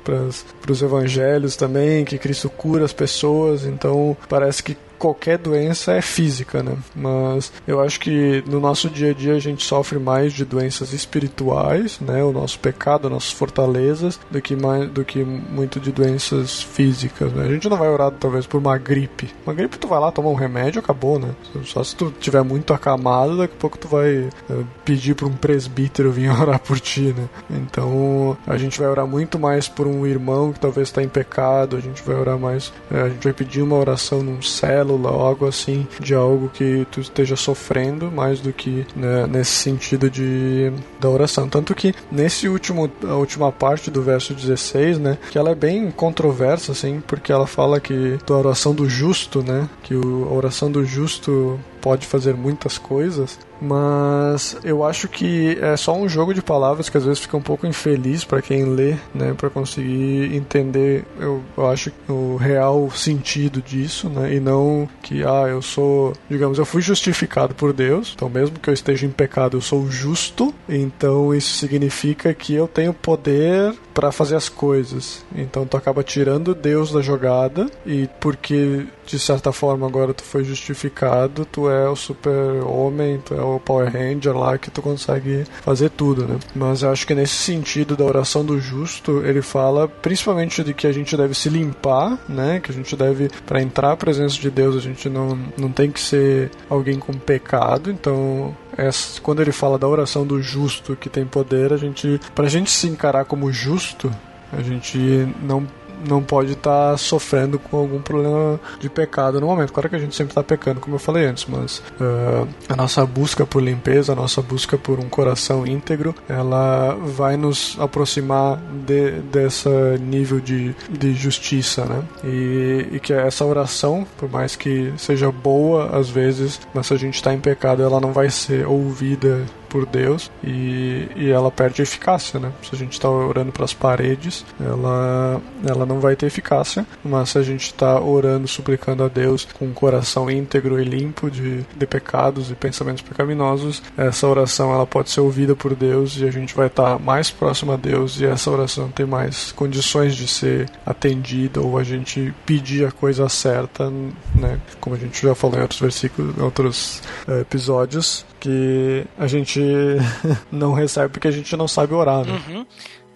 [0.69, 6.61] os evangelhos também, que Cristo cura as pessoas, então parece que qualquer doença é física,
[6.63, 6.75] né?
[6.95, 10.93] Mas eu acho que no nosso dia a dia a gente sofre mais de doenças
[10.93, 12.23] espirituais, né?
[12.23, 17.31] O nosso pecado, nossas fortalezas, do que mais, do que muito de doenças físicas.
[17.31, 17.45] Né?
[17.45, 19.29] A gente não vai orar talvez por uma gripe.
[19.45, 21.29] Uma gripe tu vai lá tomar um remédio, acabou, né?
[21.63, 25.33] Só se tu tiver muito acamado, daqui a pouco tu vai uh, pedir para um
[25.33, 27.27] presbítero vir orar por ti, né?
[27.49, 31.75] Então a gente vai orar muito mais por um irmão que talvez está em pecado.
[31.75, 34.41] A gente vai orar mais, uh, a gente vai pedir uma oração num
[34.87, 39.51] célula ou algo assim de algo que tu esteja sofrendo, mais do que né, nesse
[39.51, 41.49] sentido de da oração.
[41.49, 45.91] Tanto que nesse último a última parte do verso 16, né, que ela é bem
[45.91, 50.71] controversa assim, porque ela fala que da oração do justo, né, que o, a oração
[50.71, 56.41] do justo pode fazer muitas coisas, mas eu acho que é só um jogo de
[56.41, 61.05] palavras que às vezes fica um pouco infeliz para quem lê, né, para conseguir entender,
[61.19, 66.57] eu, eu, acho o real sentido disso, né, e não que ah, eu sou, digamos,
[66.57, 70.53] eu fui justificado por Deus, então mesmo que eu esteja em pecado, eu sou justo,
[70.67, 75.25] então isso significa que eu tenho poder para fazer as coisas.
[75.35, 80.43] Então tu acaba tirando Deus da jogada e porque de certa forma agora tu foi
[80.43, 85.45] justificado, tu é o super homem, tu é o Power Ranger lá que tu consegue
[85.61, 86.37] fazer tudo, né?
[86.55, 90.87] Mas eu acho que nesse sentido da oração do justo, ele fala principalmente de que
[90.87, 92.59] a gente deve se limpar, né?
[92.59, 95.91] Que a gente deve para entrar à presença de Deus, a gente não não tem
[95.91, 101.09] que ser alguém com pecado, então essa, quando ele fala da oração do justo que
[101.09, 104.11] tem poder, a gente, pra gente se encarar como justo,
[104.51, 104.97] a gente
[105.41, 105.67] não
[106.07, 109.73] não pode estar tá sofrendo com algum problema de pecado no momento.
[109.73, 113.05] Claro que a gente sempre está pecando, como eu falei antes, mas uh, a nossa
[113.05, 119.11] busca por limpeza, a nossa busca por um coração íntegro, ela vai nos aproximar de,
[119.21, 119.69] desse
[119.99, 122.03] nível de, de justiça, né?
[122.23, 126.97] E, e que essa oração, por mais que seja boa às vezes, mas se a
[126.97, 129.45] gente está em pecado, ela não vai ser ouvida
[129.77, 132.51] por Deus e, e ela perde eficácia, né?
[132.63, 137.29] Se a gente está orando para as paredes, ela, ela não vai ter eficácia, mas
[137.29, 141.63] se a gente está orando, suplicando a Deus com um coração íntegro e limpo de,
[141.77, 146.31] de pecados e pensamentos pecaminosos, essa oração ela pode ser ouvida por Deus e a
[146.31, 150.27] gente vai estar tá mais próximo a Deus e essa oração tem mais condições de
[150.27, 153.91] ser atendida ou a gente pedir a coisa certa,
[154.33, 154.59] né?
[154.81, 159.61] Como a gente já falou em outros versículos, em outros uh, episódios, que a gente
[160.49, 162.41] não recebe porque a gente não sabe orar, né?
[162.47, 162.65] Uhum.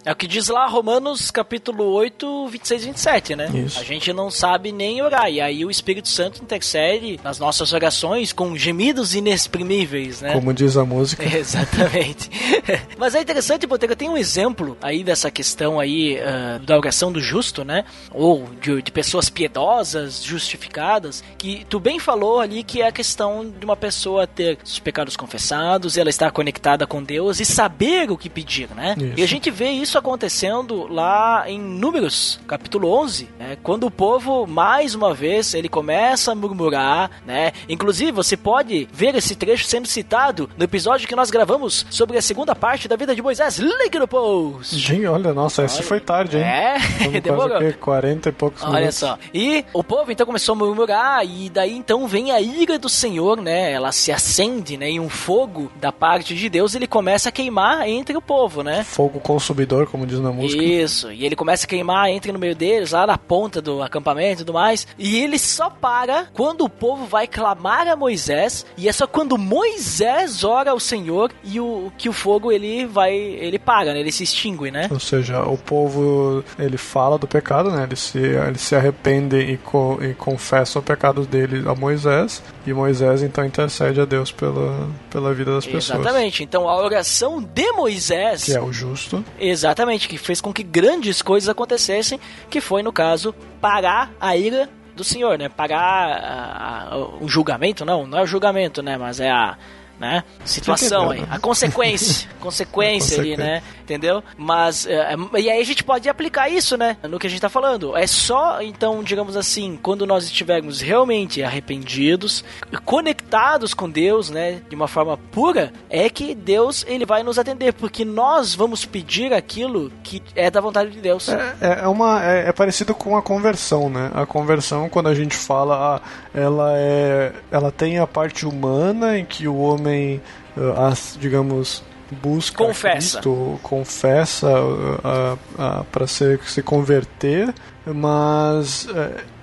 [0.04, 3.50] É o que diz lá Romanos capítulo 8, 26 e 27, né?
[3.54, 3.78] Isso.
[3.78, 5.30] A gente não sabe nem orar.
[5.30, 10.32] E aí o Espírito Santo intercede nas nossas orações com gemidos inexprimíveis, né?
[10.32, 11.22] Como diz a música.
[11.36, 12.28] Exatamente.
[12.98, 17.20] Mas é interessante, Boteco, tem um exemplo aí dessa questão aí uh, da oração do
[17.20, 17.84] justo, né?
[18.10, 23.48] Ou de, de, pessoas piedosas, justificadas, que tu bem falou ali que é a questão
[23.48, 28.16] de uma pessoa ter os pecados confessados, ela estar conectada com Deus e saber o
[28.16, 28.96] que pedir, né?
[28.98, 29.12] Isso.
[29.16, 33.90] E a gente vê isso isso acontecendo lá em Números, capítulo 11, né, quando o
[33.90, 37.52] povo, mais uma vez, ele começa a murmurar, né?
[37.68, 42.22] Inclusive, você pode ver esse trecho sendo citado no episódio que nós gravamos sobre a
[42.22, 43.58] segunda parte da vida de Moisés.
[43.58, 44.78] Link no post!
[44.78, 46.42] Gente, olha, nossa, esse foi tarde, hein?
[46.42, 46.78] É,
[47.20, 47.58] demorou.
[47.58, 48.96] Quase 40 e poucos Olha minutos.
[48.96, 49.18] só.
[49.34, 53.42] E o povo então começou a murmurar, e daí então vem a ira do Senhor,
[53.42, 53.70] né?
[53.72, 54.90] Ela se acende, né?
[54.90, 58.84] E um fogo da parte de Deus, ele começa a queimar entre o povo, né?
[58.84, 60.62] Fogo consumidor como diz na música.
[60.62, 64.42] Isso, e ele começa a queimar, entra no meio deles, lá na ponta do acampamento
[64.42, 64.86] e tudo mais.
[64.98, 69.36] E ele só para quando o povo vai clamar a Moisés, e é só quando
[69.38, 74.00] Moisés ora ao Senhor e o que o fogo ele vai, ele para, né?
[74.00, 74.88] Ele se extingue, né?
[74.90, 77.84] Ou seja, o povo ele fala do pecado, né?
[77.84, 82.72] Ele se, ele se arrepende e, co, e confessa o pecado dele a Moisés, e
[82.72, 86.00] Moisés então intercede a Deus pela, pela vida das pessoas.
[86.00, 86.42] Exatamente.
[86.42, 89.71] Então a oração de Moisés, que é o justo, exatamente,
[90.08, 92.20] que fez com que grandes coisas acontecessem,
[92.50, 95.48] que foi no caso parar a ira do Senhor, né?
[95.48, 98.96] Pagar o julgamento, não, não é o julgamento, né?
[98.96, 99.56] Mas é a
[100.02, 100.24] né?
[100.44, 103.62] Situação aí, a consequência, consequência ali, né?
[103.84, 104.22] Entendeu?
[104.36, 106.96] Mas é, e aí a gente pode aplicar isso, né?
[107.08, 107.96] No que a gente tá falando.
[107.96, 112.44] É só então, digamos assim, quando nós estivermos realmente arrependidos,
[112.84, 117.72] conectados com Deus, né, de uma forma pura, é que Deus ele vai nos atender,
[117.72, 121.28] porque nós vamos pedir aquilo que é da vontade de Deus.
[121.28, 124.10] É, é uma é, é parecido com a conversão, né?
[124.14, 129.24] A conversão quando a gente fala, ah, ela é ela tem a parte humana em
[129.24, 130.20] que o homem homem,
[130.56, 131.82] uh, as, digamos,
[132.22, 133.20] busca confessa.
[133.20, 137.54] Cristo, confessa uh, para se, se converter,
[137.86, 138.86] mas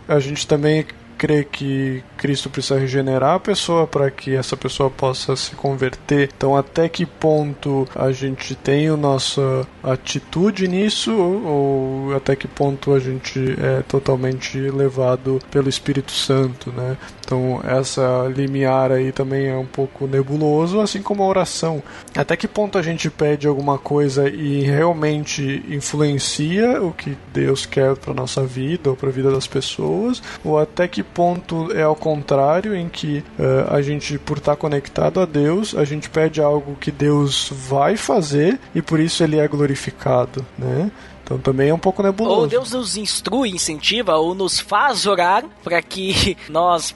[0.08, 0.86] a gente também
[1.20, 6.30] crê que Cristo precisa regenerar a pessoa para que essa pessoa possa se converter.
[6.36, 12.94] Então, até que ponto a gente tem a nossa atitude nisso ou, até que ponto
[12.94, 16.96] a gente é totalmente levado pelo Espírito Santo, né?
[17.26, 21.84] Então, essa limiar aí também é um pouco nebuloso, assim como a oração.
[22.16, 27.96] Até que ponto a gente pede alguma coisa e realmente influencia o que Deus quer
[27.98, 31.96] para nossa vida ou para a vida das pessoas, ou até que ponto é ao
[31.96, 36.76] contrário, em que uh, a gente, por estar conectado a Deus, a gente pede algo
[36.76, 40.92] que Deus vai fazer e por isso ele é glorificado, né?
[41.24, 42.42] Então também é um pouco nebuloso.
[42.42, 46.96] Ou Deus nos instrui, incentiva, ou nos faz orar para que nós,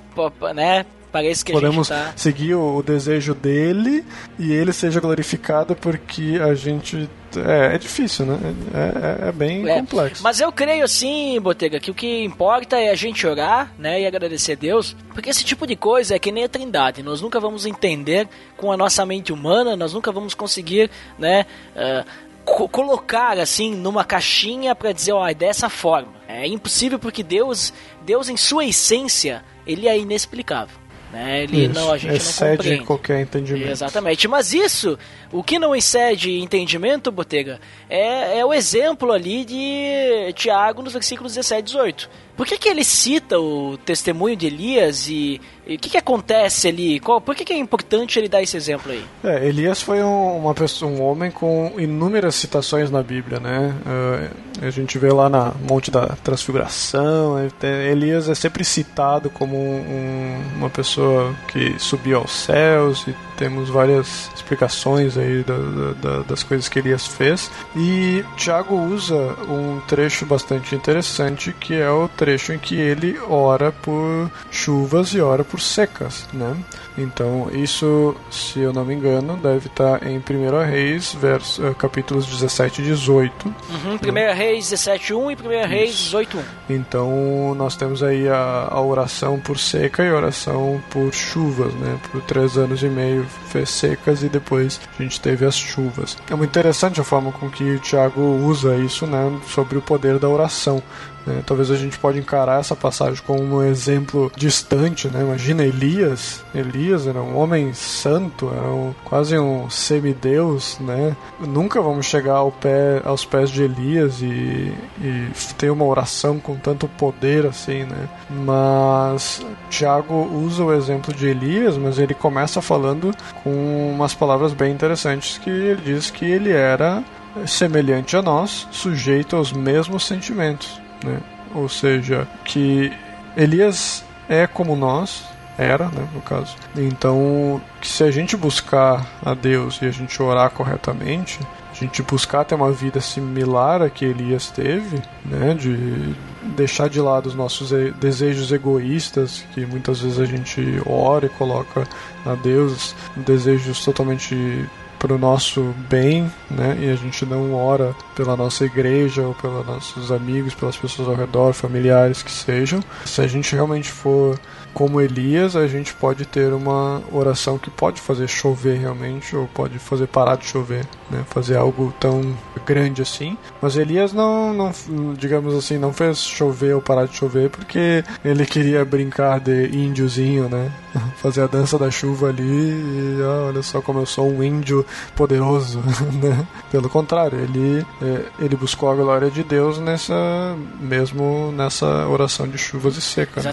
[0.55, 2.14] né, Parece que Podemos a gente tá...
[2.18, 4.03] seguir o, desejo dele
[4.39, 7.07] e ele seja glorificado porque a gente.
[7.40, 8.40] É, é difícil, né?
[8.74, 9.76] É, é, é bem é.
[9.76, 10.24] complexo.
[10.24, 14.02] Mas eu creio sim, Botega, que o que importa é a gente orar, né?
[14.02, 14.96] E agradecer a Deus.
[15.14, 17.04] Porque esse tipo de coisa é que nem a trindade.
[17.04, 18.28] Nós nunca vamos entender
[18.58, 21.46] com a nossa mente humana, nós nunca vamos conseguir, né?
[21.76, 26.14] Uh, colocar assim numa caixinha para dizer, ó, é dessa forma.
[26.28, 30.83] É impossível porque Deus, Deus em sua essência, ele é inexplicável.
[31.14, 31.43] Né?
[31.43, 32.86] Ele isso, não, a gente excede não compreende.
[32.86, 33.70] qualquer entendimento.
[33.70, 34.28] Exatamente.
[34.28, 34.97] Mas isso,
[35.32, 41.36] o que não excede entendimento, Botega, é, é o exemplo ali de Tiago nos versículos
[41.36, 42.09] 17 e 18.
[42.36, 47.00] Por que, que ele cita o testemunho de Elias e o que, que acontece ali?
[47.00, 49.06] Qual, por que, que é importante ele dar esse exemplo aí?
[49.24, 53.74] É, Elias foi um, uma pessoa, um homem com inúmeras citações na Bíblia, né?
[53.86, 60.42] Uh, a gente vê lá na Monte da Transfiguração, Elias é sempre citado como um,
[60.58, 65.58] uma pessoa que subiu aos céus e temos várias explicações aí da,
[66.02, 67.52] da, das coisas que Elias fez.
[67.76, 73.70] E Tiago usa um trecho bastante interessante que é o trecho em que ele ora
[73.70, 76.56] por chuvas e ora por secas, né?
[76.98, 82.28] Então, isso, se eu não me engano, deve estar em 1 Reis, verso, uh, capítulos
[82.28, 83.48] 17 e 18.
[83.48, 84.32] Uhum, 1 né?
[84.32, 86.44] Reis 17, 1 e 1 Reis 18, 1.
[86.70, 91.98] Então, nós temos aí a, a, oração por seca e a oração por chuvas, né?
[92.12, 96.18] Por três anos e meio fez secas e depois a gente teve as chuvas.
[96.30, 99.40] É muito interessante a forma com que o Tiago usa isso, né?
[99.48, 100.82] Sobre o poder da oração.
[101.26, 101.41] Né?
[101.45, 105.21] Talvez a gente pode encarar essa passagem como um exemplo distante, né?
[105.21, 111.15] Imagina Elias, Elias era um homem santo, era um, quase um semideus, né?
[111.39, 116.55] Nunca vamos chegar ao pé, aos pés de Elias e, e ter uma oração com
[116.55, 118.09] tanto poder assim, né?
[118.30, 123.11] Mas Tiago usa o exemplo de Elias, mas ele começa falando
[123.43, 127.03] com umas palavras bem interessantes que ele diz que ele era
[127.47, 131.20] semelhante a nós, sujeito aos mesmos sentimentos né?
[131.54, 132.91] Ou seja, que
[133.36, 135.26] Elias é como nós,
[135.58, 136.56] era, né, no caso.
[136.76, 141.39] Então, que se a gente buscar a Deus e a gente orar corretamente,
[141.72, 146.16] a gente buscar ter uma vida similar a que Elias teve, né, de
[146.56, 151.88] deixar de lado os nossos desejos egoístas, que muitas vezes a gente ora e coloca
[152.26, 154.68] a Deus, desejos totalmente
[155.04, 156.78] para o nosso bem, né?
[156.80, 161.16] E a gente não ora pela nossa igreja ou pelos nossos amigos, pelas pessoas ao
[161.16, 162.82] redor, familiares que sejam.
[163.04, 164.39] Se a gente realmente for
[164.74, 169.78] como Elias, a gente pode ter uma oração que pode fazer chover realmente, ou pode
[169.80, 171.24] fazer parar de chover, né?
[171.30, 173.38] fazer algo tão grande assim.
[173.61, 174.71] Mas Elias não, não,
[175.13, 180.49] digamos assim, não fez chover ou parar de chover porque ele queria brincar de índiozinho,
[180.49, 180.71] né?
[181.17, 184.86] Fazer a dança da chuva ali e ah, olha só como eu sou um índio
[185.15, 185.80] poderoso,
[186.21, 186.45] né?
[186.71, 192.57] Pelo contrário, ele, é, ele buscou a glória de Deus nessa mesmo nessa oração de
[192.57, 193.41] chuvas e seca.
[193.41, 193.43] Né?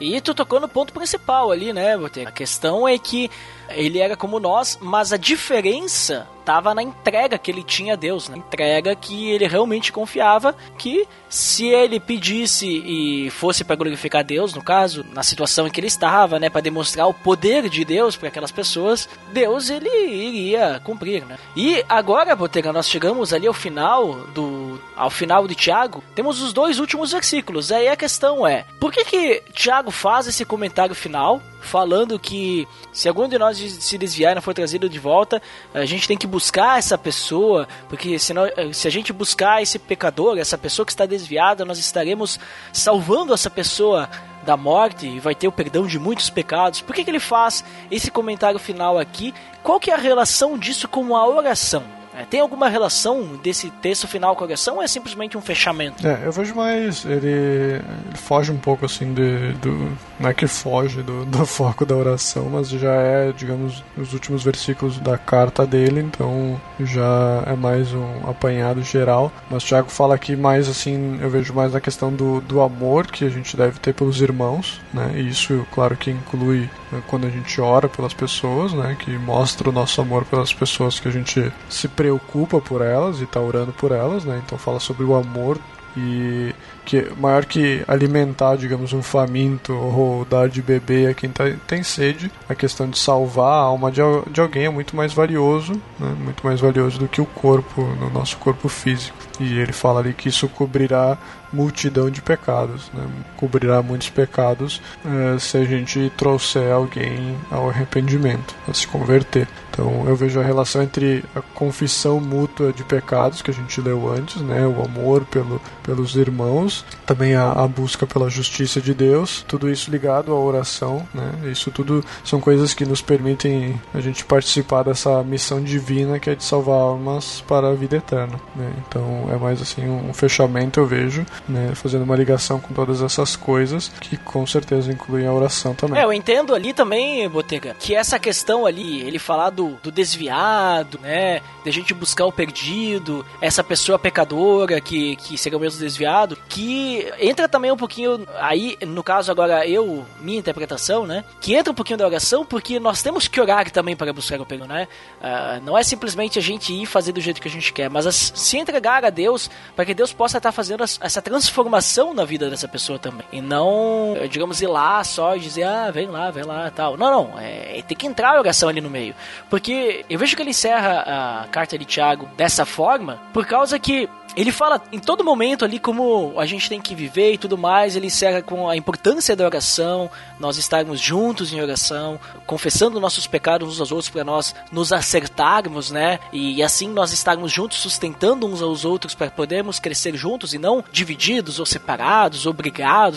[0.00, 2.28] E tu tocou no ponto principal ali, né, Boteco?
[2.28, 3.30] A questão é que
[3.70, 8.28] ele era como nós, mas a diferença estava na entrega que ele tinha a Deus,
[8.28, 14.54] na entrega que ele realmente confiava que se ele pedisse e fosse para glorificar Deus,
[14.54, 18.16] no caso, na situação em que ele estava, né, para demonstrar o poder de Deus
[18.16, 21.36] para aquelas pessoas, Deus ele iria cumprir, né?
[21.56, 26.52] E agora, Botega, nós chegamos ali ao final do ao final de Tiago, temos os
[26.52, 27.72] dois últimos versículos.
[27.72, 33.08] Aí a questão é, por que que Tiago faz esse comentário final falando que se
[33.08, 35.40] algum de nós se desviar e não for trazido de volta,
[35.74, 40.38] a gente tem que buscar essa pessoa, porque senão, se a gente buscar esse pecador,
[40.38, 42.38] essa pessoa que está desviada, nós estaremos
[42.72, 44.08] salvando essa pessoa
[44.44, 46.80] da morte e vai ter o perdão de muitos pecados.
[46.80, 49.34] Por que, que ele faz esse comentário final aqui?
[49.62, 51.95] Qual que é a relação disso com a oração?
[52.16, 56.06] É, tem alguma relação desse texto final com a oração ou é simplesmente um fechamento?
[56.06, 57.04] É, eu vejo mais.
[57.04, 57.82] Ele, ele
[58.14, 59.92] foge um pouco assim de, do.
[60.18, 64.42] Não é que foge do, do foco da oração, mas já é, digamos, os últimos
[64.42, 69.30] versículos da carta dele, então já é mais um apanhado geral.
[69.50, 73.24] Mas Tiago fala aqui mais assim, eu vejo mais na questão do, do amor que
[73.24, 75.12] a gente deve ter pelos irmãos, né?
[75.16, 78.96] E isso, claro que inclui né, quando a gente ora pelas pessoas, né?
[78.98, 83.24] Que mostra o nosso amor pelas pessoas que a gente se preocupa por elas e
[83.24, 84.40] está orando por elas, né?
[84.44, 85.58] Então fala sobre o amor
[85.96, 86.54] e
[86.84, 91.82] que maior que alimentar, digamos, um faminto ou dar de beber a quem tá, tem
[91.82, 94.00] sede, a questão de salvar a alma de,
[94.30, 96.14] de alguém é muito mais valioso, né?
[96.18, 99.16] muito mais valioso do que o corpo, no nosso corpo físico.
[99.40, 101.18] E ele fala ali que isso cobrirá
[101.52, 103.06] multidão de pecados, né?
[103.36, 109.48] cobrirá muitos pecados eh, se a gente trouxer alguém ao arrependimento, a se converter.
[109.70, 114.10] Então eu vejo a relação entre a confissão mútua de pecados que a gente leu
[114.10, 119.44] antes, né, o amor pelo, pelos irmãos, também a, a busca pela justiça de Deus,
[119.46, 121.50] tudo isso ligado à oração, né?
[121.50, 126.34] Isso tudo são coisas que nos permitem a gente participar dessa missão divina que é
[126.34, 128.72] de salvar almas para a vida eterna, né?
[128.88, 133.36] Então é mais assim um fechamento eu vejo né, fazendo uma ligação com todas essas
[133.36, 136.00] coisas, que com certeza incluem a oração também.
[136.00, 140.98] É, eu entendo ali também, Botega, que essa questão ali, ele falar do, do desviado,
[141.00, 145.80] né, de a gente buscar o perdido, essa pessoa pecadora que, que seria o mesmo
[145.80, 151.54] desviado, que entra também um pouquinho, aí, no caso agora eu, minha interpretação, né, que
[151.54, 154.68] entra um pouquinho da oração, porque nós temos que orar também para buscar o perdido,
[154.68, 154.88] né,
[155.20, 158.06] uh, não é simplesmente a gente ir fazer do jeito que a gente quer, mas
[158.06, 162.48] as, se entregar a Deus, para que Deus possa estar fazendo essa transformação na vida
[162.48, 163.26] dessa pessoa também.
[163.32, 166.96] E não, digamos, ir lá só e dizer, ah, vem lá, vem lá tal.
[166.96, 167.38] Não, não.
[167.40, 169.12] É, tem que entrar a oração ali no meio.
[169.50, 174.08] Porque eu vejo que ele encerra a carta de Tiago dessa forma, por causa que
[174.36, 177.96] ele fala em todo momento ali como a gente tem que viver e tudo mais.
[177.96, 183.66] Ele encerra com a importância da oração, nós estarmos juntos em oração, confessando nossos pecados
[183.66, 186.20] uns aos outros para nós nos acertarmos, né?
[186.34, 190.84] E assim nós estarmos juntos, sustentando uns aos outros para podermos crescer juntos e não
[190.92, 192.54] divididos ou separados, ou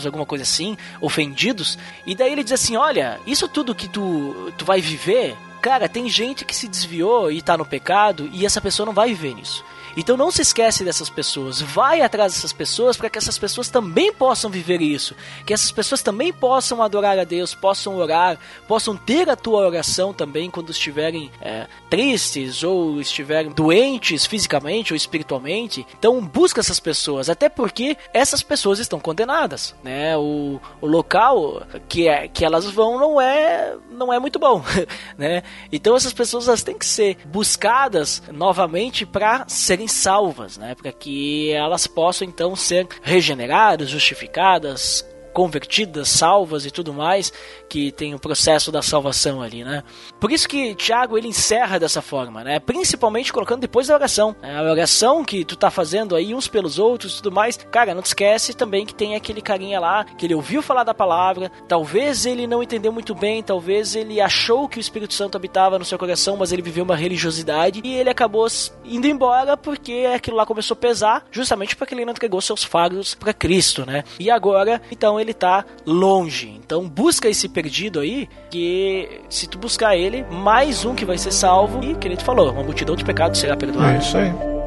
[0.05, 1.78] alguma coisa assim, ofendidos.
[2.05, 5.36] E daí ele diz assim: olha, isso tudo que tu, tu vai viver.
[5.61, 9.09] Cara, tem gente que se desviou e tá no pecado e essa pessoa não vai
[9.09, 9.65] viver nisso.
[9.96, 14.14] Então não se esquece dessas pessoas, vai atrás dessas pessoas para que essas pessoas também
[14.14, 15.16] possam viver isso,
[15.46, 18.38] que essas pessoas também possam adorar a Deus, possam orar,
[18.68, 24.98] possam ter a tua oração também quando estiverem é, tristes ou estiverem doentes fisicamente ou
[24.98, 25.86] espiritualmente.
[25.98, 30.16] Então busca essas pessoas, até porque essas pessoas estão condenadas, né?
[30.18, 34.64] O, o local que, é, que elas vão não é não é muito bom,
[35.18, 35.44] né?
[35.72, 39.46] Então essas pessoas elas têm que ser buscadas novamente para
[39.80, 40.76] serem salvas, né?
[40.76, 45.06] Para que elas possam então ser regeneradas, justificadas,
[45.40, 47.32] convertidas, salvas e tudo mais,
[47.70, 49.86] que tem o processo da salvação ali, né?
[50.20, 52.60] Por isso que Tiago ele encerra dessa forma, né?
[52.60, 54.36] Principalmente colocando depois da oração.
[54.42, 54.60] Né?
[54.60, 57.56] A oração que tu tá fazendo aí uns pelos outros e tudo mais.
[57.56, 60.94] Cara, não te esquece também que tem aquele carinha lá que ele ouviu falar da
[60.94, 65.80] palavra, talvez ele não entendeu muito bem, talvez ele achou que o Espírito Santo habitava
[65.80, 68.46] no seu coração, mas ele viveu uma religiosidade e ele acabou
[68.84, 73.16] indo embora porque aquilo lá começou a pesar, justamente porque ele não entregou seus fardos
[73.16, 74.04] para Cristo, né?
[74.20, 76.60] E agora, então ele tá longe.
[76.64, 81.32] Então busca esse perdido aí, que se tu buscar ele, mais um que vai ser
[81.32, 83.94] salvo e, que ele falou, uma multidão de pecados será perdoada.
[83.94, 84.59] É isso aí.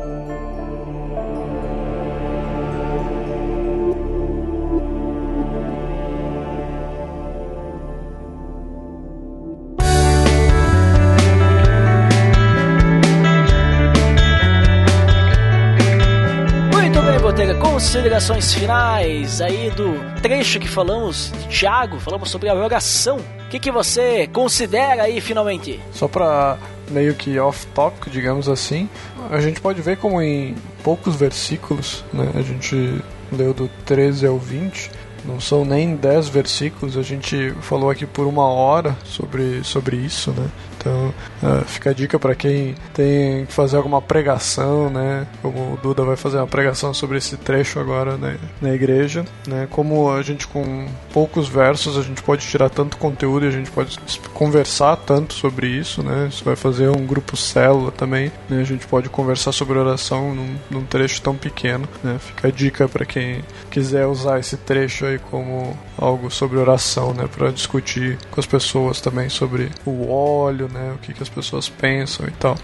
[18.03, 23.19] Considerações finais aí do trecho que falamos de Tiago, falamos sobre a oração.
[23.19, 25.81] O que, que você considera aí finalmente?
[25.93, 26.59] Só para
[26.91, 28.91] meio que off-topic, digamos assim,
[29.31, 33.01] a gente pode ver como em poucos versículos, né, a gente
[33.31, 34.91] leu do 13 ao 20,
[35.25, 40.33] não são nem 10 versículos, a gente falou aqui por uma hora sobre, sobre isso,
[40.33, 40.49] né?
[40.83, 45.29] Então, uh, fica a dica para quem tem que fazer alguma pregação, né?
[45.41, 48.37] Como o Duda vai fazer uma pregação sobre esse trecho agora né?
[48.61, 49.69] na igreja, né?
[49.71, 53.71] Como a gente com poucos versos a gente pode tirar tanto conteúdo e a gente
[53.71, 53.97] pode
[54.35, 56.29] conversar tanto sobre isso, né?
[56.31, 58.61] Você vai fazer um grupo célula também, né?
[58.61, 62.19] A gente pode conversar sobre oração num, num trecho tão pequeno, né?
[62.19, 67.29] Fica a dica para quem quiser usar esse trecho aí como algo sobre oração, né?
[67.29, 70.93] Para discutir com as pessoas também sobre o óleo, né?
[70.95, 72.57] O que, que as pessoas pensam e tal.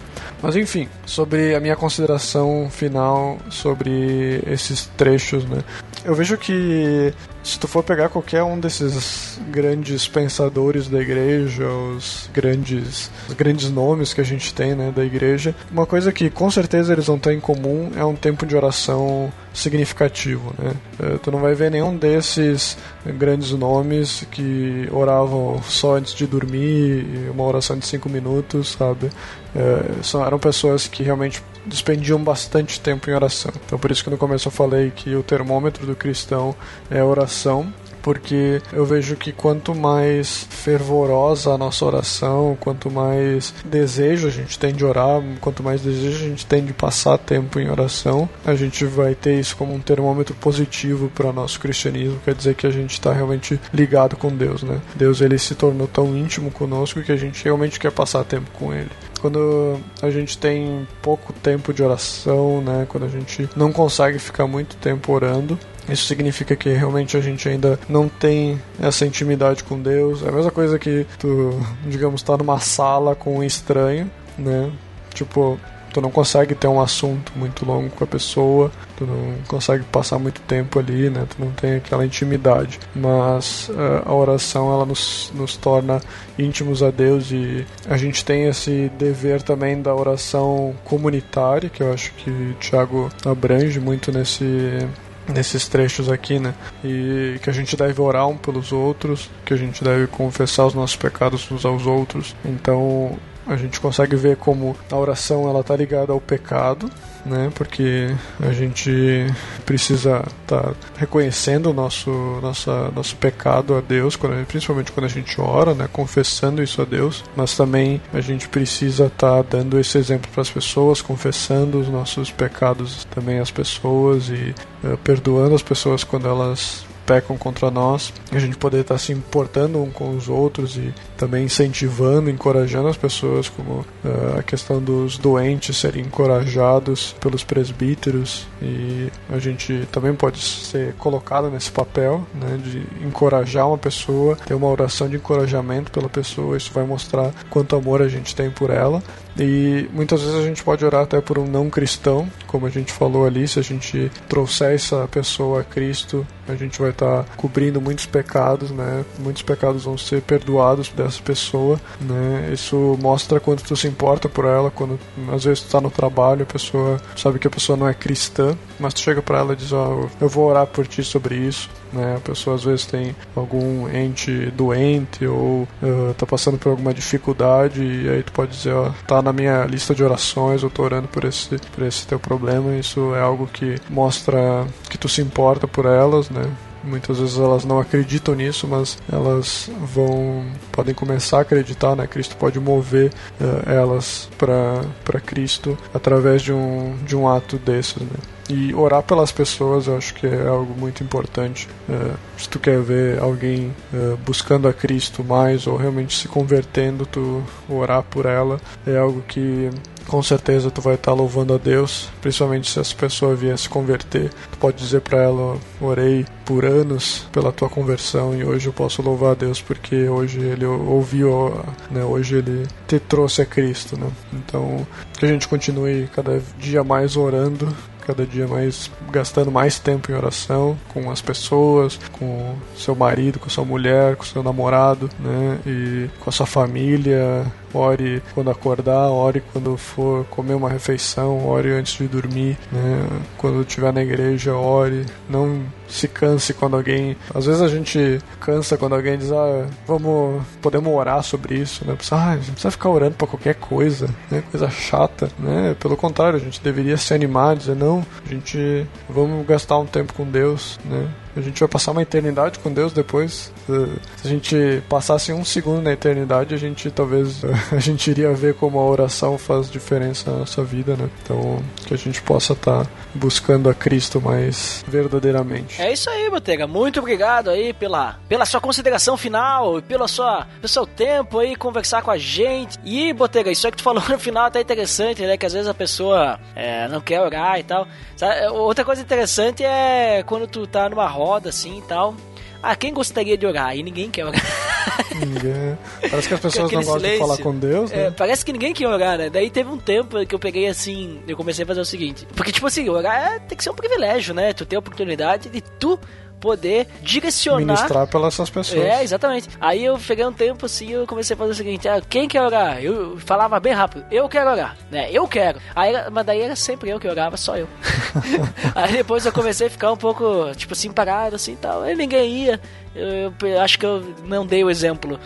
[0.43, 5.62] Mas enfim, sobre a minha consideração final sobre esses trechos, né?
[6.05, 7.12] Eu vejo que
[7.43, 13.70] se tu for pegar qualquer um desses grandes pensadores da igreja, os grandes, os grandes
[13.70, 17.18] nomes que a gente tem né, da igreja, uma coisa que com certeza eles vão
[17.18, 20.53] ter em comum é um tempo de oração significativo.
[20.59, 20.72] Né?
[21.01, 22.76] Eh, tu não vai ver nenhum desses
[23.07, 29.11] grandes nomes que oravam só antes de dormir, uma oração de cinco minutos, sabe?
[29.55, 33.53] É, são, eram pessoas que realmente despendiam bastante tempo em oração.
[33.66, 36.55] Então por isso que no começo eu falei que o termômetro do cristão
[36.91, 37.73] é oração
[38.03, 44.59] porque eu vejo que quanto mais fervorosa a nossa oração, quanto mais desejo a gente
[44.59, 48.55] tem de orar, quanto mais desejo a gente tem de passar tempo em oração, a
[48.55, 52.67] gente vai ter isso como um termômetro positivo para o nosso cristianismo, quer dizer que
[52.67, 54.81] a gente está realmente ligado com Deus, né?
[54.95, 58.73] Deus ele se tornou tão íntimo conosco que a gente realmente quer passar tempo com
[58.73, 58.91] ele.
[59.21, 64.47] Quando a gente tem pouco tempo de oração, né, quando a gente não consegue ficar
[64.47, 69.80] muito tempo orando, isso significa que realmente a gente ainda não tem essa intimidade com
[69.80, 70.22] Deus.
[70.22, 74.70] É a mesma coisa que tu, digamos, tá numa sala com um estranho, né?
[75.14, 75.59] Tipo,
[75.93, 80.18] tu não consegue ter um assunto muito longo com a pessoa, tu não consegue passar
[80.18, 81.26] muito tempo ali, né?
[81.28, 82.78] Tu não tem aquela intimidade.
[82.95, 86.01] Mas uh, a oração ela nos, nos torna
[86.39, 91.93] íntimos a Deus e a gente tem esse dever também da oração comunitária, que eu
[91.93, 94.86] acho que Tiago abrange muito nesse
[95.29, 96.55] nesses trechos aqui, né?
[96.85, 100.74] E que a gente deve orar um pelos outros, que a gente deve confessar os
[100.74, 102.35] nossos pecados uns aos outros.
[102.45, 103.16] Então,
[103.49, 106.91] a gente consegue ver como a oração ela tá ligada ao pecado,
[107.25, 107.51] né?
[107.55, 109.27] Porque a gente
[109.65, 112.11] precisa estar tá reconhecendo o nosso
[112.43, 115.89] nossa, nosso pecado a Deus, principalmente quando a gente ora, né?
[115.91, 120.43] Confessando isso a Deus, mas também a gente precisa estar tá dando esse exemplo para
[120.43, 126.29] as pessoas, confessando os nossos pecados também às pessoas e uh, perdoando as pessoas quando
[126.29, 130.93] elas pecam contra nós, a gente poder estar se importando um com os outros e
[131.17, 138.47] também incentivando, encorajando as pessoas, como uh, a questão dos doentes serem encorajados pelos presbíteros.
[138.61, 144.53] E a gente também pode ser colocado nesse papel, né, de encorajar uma pessoa, ter
[144.53, 148.69] uma oração de encorajamento pela pessoa, isso vai mostrar quanto amor a gente tem por
[148.69, 149.03] ela
[149.39, 152.93] e muitas vezes a gente pode orar até por um não cristão, como a gente
[152.93, 157.36] falou ali, se a gente trouxer essa pessoa a Cristo, a gente vai estar tá
[157.36, 159.05] cobrindo muitos pecados, né?
[159.18, 162.51] Muitos pecados vão ser perdoados dessa pessoa, né?
[162.53, 164.99] Isso mostra quanto tu se importa por ela, quando
[165.32, 168.57] às vezes tu tá no trabalho, a pessoa sabe que a pessoa não é cristã,
[168.78, 171.36] mas tu chega para ela e diz, ó, oh, eu vou orar por ti sobre
[171.36, 172.16] isso, né?
[172.16, 177.82] A pessoa às vezes tem algum ente doente ou uh, tá passando por alguma dificuldade
[177.82, 181.09] e aí tu pode dizer, ó, tá na minha lista de orações, eu tô orando
[181.09, 182.76] por esse, por esse teu problema.
[182.76, 186.43] Isso é algo que mostra que tu se importa por elas, né?
[186.84, 192.07] Muitas vezes elas não acreditam nisso, mas elas vão podem começar a acreditar, né?
[192.07, 193.11] Cristo pode mover
[193.41, 198.38] uh, elas para Cristo através de um de um ato desses, né?
[198.49, 201.69] E orar pelas pessoas eu acho que é algo muito importante.
[201.89, 207.05] Uh, se tu quer ver alguém uh, buscando a Cristo mais ou realmente se convertendo,
[207.05, 209.71] tu orar por ela é algo que
[210.09, 214.31] com certeza tu vai estar louvando a Deus, principalmente se essa pessoa vier se converter.
[214.51, 219.03] Tu pode dizer para ela: orei por anos pela tua conversão e hoje eu posso
[219.03, 221.53] louvar a Deus porque hoje ele ouviu,
[221.91, 224.11] né, hoje ele te trouxe a Cristo, né?
[224.33, 224.87] Então
[225.19, 227.69] que a gente continue cada dia mais orando
[228.09, 233.51] cada dia mais gastando mais tempo em oração com as pessoas, com seu marido, com
[233.51, 235.59] sua mulher, com seu namorado, né?
[235.67, 237.45] E com a sua família.
[237.73, 243.07] Ore quando acordar, ore quando for comer uma refeição, ore antes de dormir, né?
[243.37, 245.07] Quando estiver na igreja, ore.
[245.29, 247.16] Não se canse quando alguém.
[247.35, 250.43] Às vezes a gente cansa quando alguém diz, ah, vamos.
[250.61, 251.97] podemos orar sobre isso, né?
[252.11, 254.43] Ah, a gente precisa ficar orando para qualquer coisa, né?
[254.51, 255.75] Coisa chata, né?
[255.79, 258.87] Pelo contrário, a gente deveria se animar, dizer, não, a gente.
[259.09, 261.09] vamos gastar um tempo com Deus, né?
[261.39, 263.53] A gente vai passar uma eternidade com Deus depois.
[263.66, 268.55] Se a gente passasse um segundo na eternidade, a gente talvez a gente iria ver
[268.55, 271.09] como a oração faz diferença na nossa vida, né?
[271.22, 275.80] Então, que a gente possa estar tá buscando a Cristo mais verdadeiramente.
[275.80, 276.66] É isso aí, Botega.
[276.66, 282.03] Muito obrigado aí pela, pela sua consideração final pela sua, pelo seu tempo aí conversar
[282.03, 282.78] com a gente.
[282.84, 285.36] E, Botega, isso aí que tu falou no final tá interessante, né?
[285.36, 287.86] Que às vezes a pessoa é, não quer orar e tal.
[288.16, 288.49] Sabe?
[288.49, 292.14] Outra coisa interessante é quando tu tá numa roda assim e tal.
[292.62, 293.76] Ah, quem gostaria de orar?
[293.76, 294.43] E ninguém quer orar.
[295.14, 295.79] Ninguém.
[296.11, 297.26] Parece que as pessoas não gostam de silêncio.
[297.26, 298.07] falar com Deus, né?
[298.07, 299.31] É, parece que ninguém quer orar, né?
[299.31, 302.26] Daí teve um tempo que eu peguei assim, eu comecei a fazer o seguinte.
[302.35, 304.53] Porque, tipo assim, orar é, tem que ser um privilégio, né?
[304.53, 305.99] Tu ter a oportunidade de tu
[306.41, 307.74] poder direcionar.
[307.74, 308.82] Ministrar pelas essas pessoas.
[308.82, 309.49] É, exatamente.
[309.61, 312.43] Aí eu peguei um tempo assim, eu comecei a fazer o seguinte: ah, quem quer
[312.43, 312.82] orar?
[312.82, 315.11] Eu falava bem rápido, eu quero orar, né?
[315.11, 315.61] Eu quero.
[315.74, 317.68] Aí, mas daí era sempre eu que orava, só eu.
[318.74, 321.82] Aí depois eu comecei a ficar um pouco, tipo assim, parado assim e tal.
[321.82, 322.61] Aí ninguém ia.
[322.95, 325.18] Eu, eu acho que eu não dei o exemplo.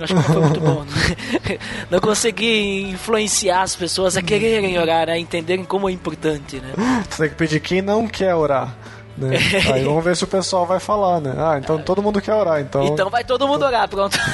[0.00, 0.86] Acho que foi muito bom.
[1.90, 6.72] Não consegui influenciar as pessoas a quererem orar, a entenderem como é importante, né?
[7.06, 8.74] Você tem que pedir quem não quer orar.
[9.20, 9.36] Né?
[9.72, 11.34] Aí vamos ver se o pessoal vai falar, né?
[11.36, 12.82] Ah, então todo mundo quer orar, então.
[12.84, 14.18] Então vai todo mundo orar, pronto.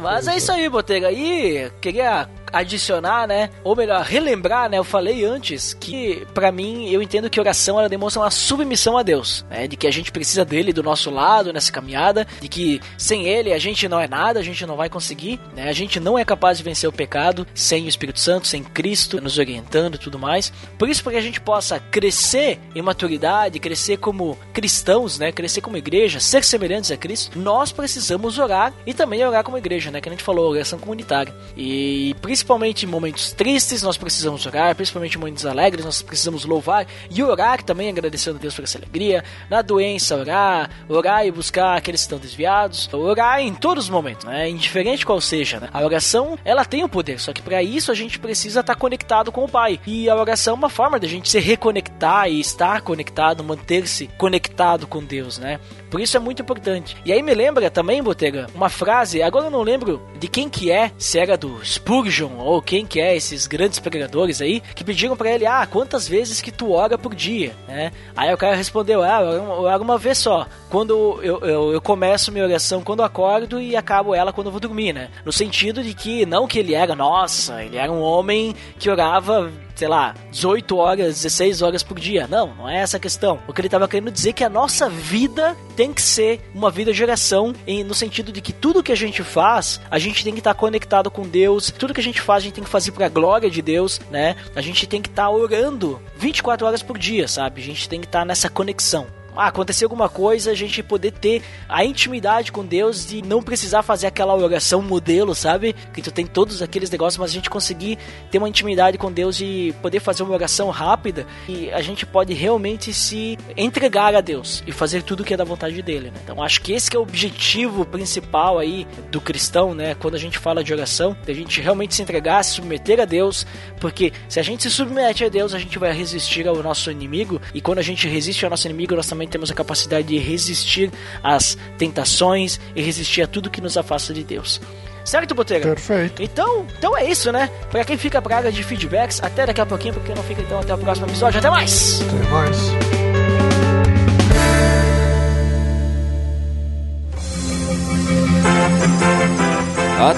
[0.00, 1.12] Mas é isso aí, Botega.
[1.12, 3.50] E queria adicionar, né?
[3.64, 4.78] Ou melhor, relembrar, né?
[4.78, 9.02] Eu falei antes que, para mim, eu entendo que oração ela demonstra uma submissão a
[9.02, 9.66] Deus, né?
[9.66, 13.52] De que a gente precisa dele do nosso lado nessa caminhada, de que sem ele
[13.52, 15.68] a gente não é nada, a gente não vai conseguir, né?
[15.68, 19.20] A gente não é capaz de vencer o pecado sem o Espírito Santo, sem Cristo
[19.20, 20.52] nos orientando e tudo mais.
[20.78, 25.32] Por isso, para que a gente possa crescer em maturidade, crescer como cristãos, né?
[25.32, 29.90] Crescer como igreja, ser semelhantes a Cristo, nós precisamos orar e também orar como igreja,
[29.90, 30.00] né?
[30.00, 31.34] Que a gente falou, oração comunitária.
[31.56, 32.41] E principalmente
[32.82, 37.62] em momentos tristes, nós precisamos orar, principalmente em momentos alegres, nós precisamos louvar e orar
[37.62, 39.24] também, agradecendo a Deus por essa alegria.
[39.48, 44.24] Na doença, orar, orar e buscar aqueles que estão desviados, orar em todos os momentos,
[44.24, 44.48] né?
[44.48, 45.68] Indiferente qual seja, né?
[45.72, 49.32] A oração, ela tem o poder, só que para isso a gente precisa estar conectado
[49.32, 49.80] com o Pai.
[49.86, 54.86] E a oração é uma forma da gente se reconectar e estar conectado, manter-se conectado
[54.86, 55.58] com Deus, né?
[55.92, 56.96] Por isso é muito importante.
[57.04, 60.70] E aí me lembra também, Botega, uma frase, agora eu não lembro de quem que
[60.70, 65.14] é, se era do Spurgeon ou quem que é esses grandes pregadores aí, que pediram
[65.14, 67.92] para ele, ah, quantas vezes que tu ora por dia, né?
[68.16, 72.32] Aí o cara respondeu, ah, eu oro uma vez só, quando eu, eu, eu começo
[72.32, 75.10] minha oração quando acordo e acabo ela quando vou dormir, né?
[75.26, 79.52] No sentido de que, não que ele era, nossa, ele era um homem que orava
[79.82, 82.28] sei lá, 18 horas, 16 horas por dia.
[82.28, 83.40] Não, não é essa a questão.
[83.48, 86.70] O que ele estava querendo dizer é que a nossa vida tem que ser uma
[86.70, 87.52] vida de oração,
[87.84, 91.10] no sentido de que tudo que a gente faz, a gente tem que estar conectado
[91.10, 91.72] com Deus.
[91.76, 94.00] Tudo que a gente faz, a gente tem que fazer para a glória de Deus,
[94.08, 94.36] né?
[94.54, 97.60] A gente tem que estar orando 24 horas por dia, sabe?
[97.60, 101.42] A gente tem que estar nessa conexão ah, acontecer alguma coisa, a gente poder ter
[101.68, 105.74] a intimidade com Deus e não precisar fazer aquela oração modelo, sabe?
[105.92, 107.98] Que tu tem todos aqueles negócios, mas a gente conseguir
[108.30, 112.32] ter uma intimidade com Deus e poder fazer uma oração rápida e a gente pode
[112.34, 116.20] realmente se entregar a Deus e fazer tudo que é da vontade dele, né?
[116.22, 119.94] Então acho que esse que é o objetivo principal aí do cristão, né?
[119.94, 123.46] Quando a gente fala de oração, a gente realmente se entregar, se submeter a Deus,
[123.80, 127.40] porque se a gente se submete a Deus, a gente vai resistir ao nosso inimigo
[127.54, 130.90] e quando a gente resiste ao nosso inimigo, nós também temos a capacidade de resistir
[131.22, 134.60] às tentações e resistir a tudo que nos afasta de Deus.
[135.04, 135.68] Certo, Botega?
[135.68, 136.22] Perfeito.
[136.22, 137.50] Então, então é isso, né?
[137.70, 140.74] Pra quem fica praga de feedbacks, até daqui a pouquinho, porque não fica então até
[140.74, 141.38] o próximo episódio.
[141.38, 142.00] Até mais!
[142.02, 142.56] Até mais.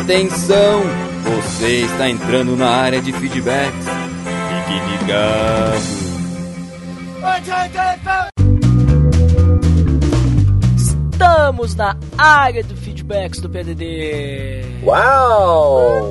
[0.00, 0.82] Atenção!
[1.24, 3.86] Você está entrando na área de feedbacks.
[4.48, 6.04] Fique ligado.
[11.44, 14.64] Estamos na área do feedbacks do PDD.
[14.82, 16.10] Uau!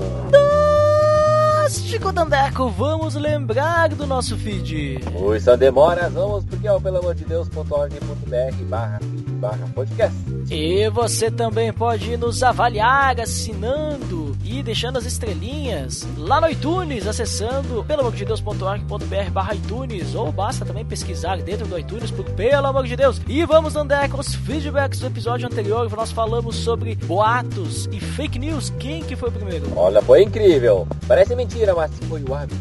[1.64, 2.70] Fantástico, Dandeco!
[2.70, 5.00] Vamos lembrar do nosso feed.
[5.12, 9.00] Pois só demora, vamos porque é o pelo amor de Deus.org.br barra
[9.40, 10.33] barra podcast.
[10.50, 17.84] E você também pode nos avaliar assinando e deixando as estrelinhas lá no iTunes, acessando
[17.86, 22.68] pelo amor de Deus.org.br barra iTunes, ou basta também pesquisar dentro do iTunes por pelo
[22.68, 23.22] amor de Deus.
[23.28, 28.72] E vamos, Dandeco, os feedbacks do episódio anterior, nós falamos sobre boatos e fake news.
[28.80, 29.72] Quem que foi o primeiro?
[29.76, 30.88] Olha, foi incrível.
[31.08, 32.54] Parece mentira, mas foi o Globo.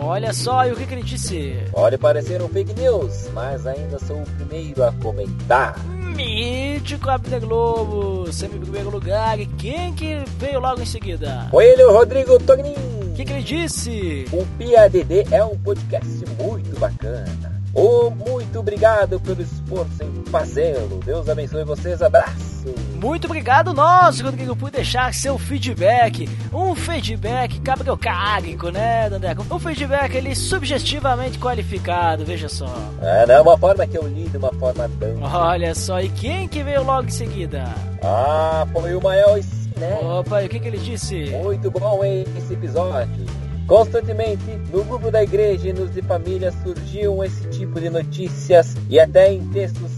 [0.00, 1.58] Olha só, e o que, que ele disse?
[1.72, 5.76] Pode parecer um fake news, mas ainda sou o primeiro a comentar.
[6.14, 9.38] Mítico Abner Globo, sempre em primeiro lugar.
[9.38, 11.48] E quem que veio logo em seguida?
[11.50, 12.74] Foi ele, o Rodrigo Tognin.
[13.02, 14.24] O que, que ele disse?
[14.32, 17.47] O PADD é um podcast muito bacana.
[17.80, 20.98] Oh, muito obrigado pelo esforço em fazê-lo.
[21.04, 22.02] Deus abençoe vocês.
[22.02, 22.74] Abraço.
[23.00, 26.28] Muito obrigado nós, Rodrigo, por deixar seu feedback.
[26.52, 29.46] Um feedback cabrocárico, né, Dandeco?
[29.48, 32.74] Um feedback ele subjetivamente qualificado, veja só.
[33.00, 35.22] É, não é uma forma que eu li de uma forma tão...
[35.22, 37.64] Olha só, e quem que veio logo em seguida?
[38.02, 39.38] Ah, foi o Mael
[39.78, 39.98] né?
[40.02, 41.30] Opa, e o que, que ele disse?
[41.30, 43.24] Muito bom esse episódio.
[43.68, 48.98] Constantemente, no grupo da igreja e nos de família surgiam esse tipo de notícias e
[48.98, 49.90] até em textos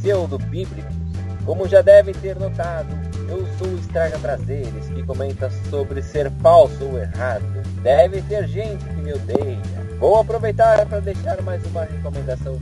[0.00, 0.92] pseudo-bíblicos.
[1.44, 2.88] Como já devem ter notado,
[3.28, 7.44] eu sou o Estraga Prazeres que comenta sobre ser falso ou errado.
[7.80, 9.62] Deve ter gente que me odeia.
[10.00, 12.60] Vou aproveitar para deixar mais uma recomendação.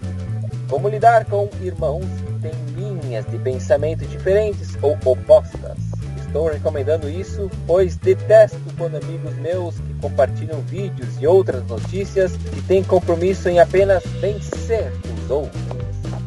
[0.68, 5.93] Como lidar com irmãos que têm linhas de pensamento diferentes ou opostas.
[6.34, 12.60] Estou recomendando isso, pois detesto quando amigos meus que compartilham vídeos e outras notícias que
[12.62, 14.90] têm compromisso em apenas vencer
[15.22, 15.83] os outros.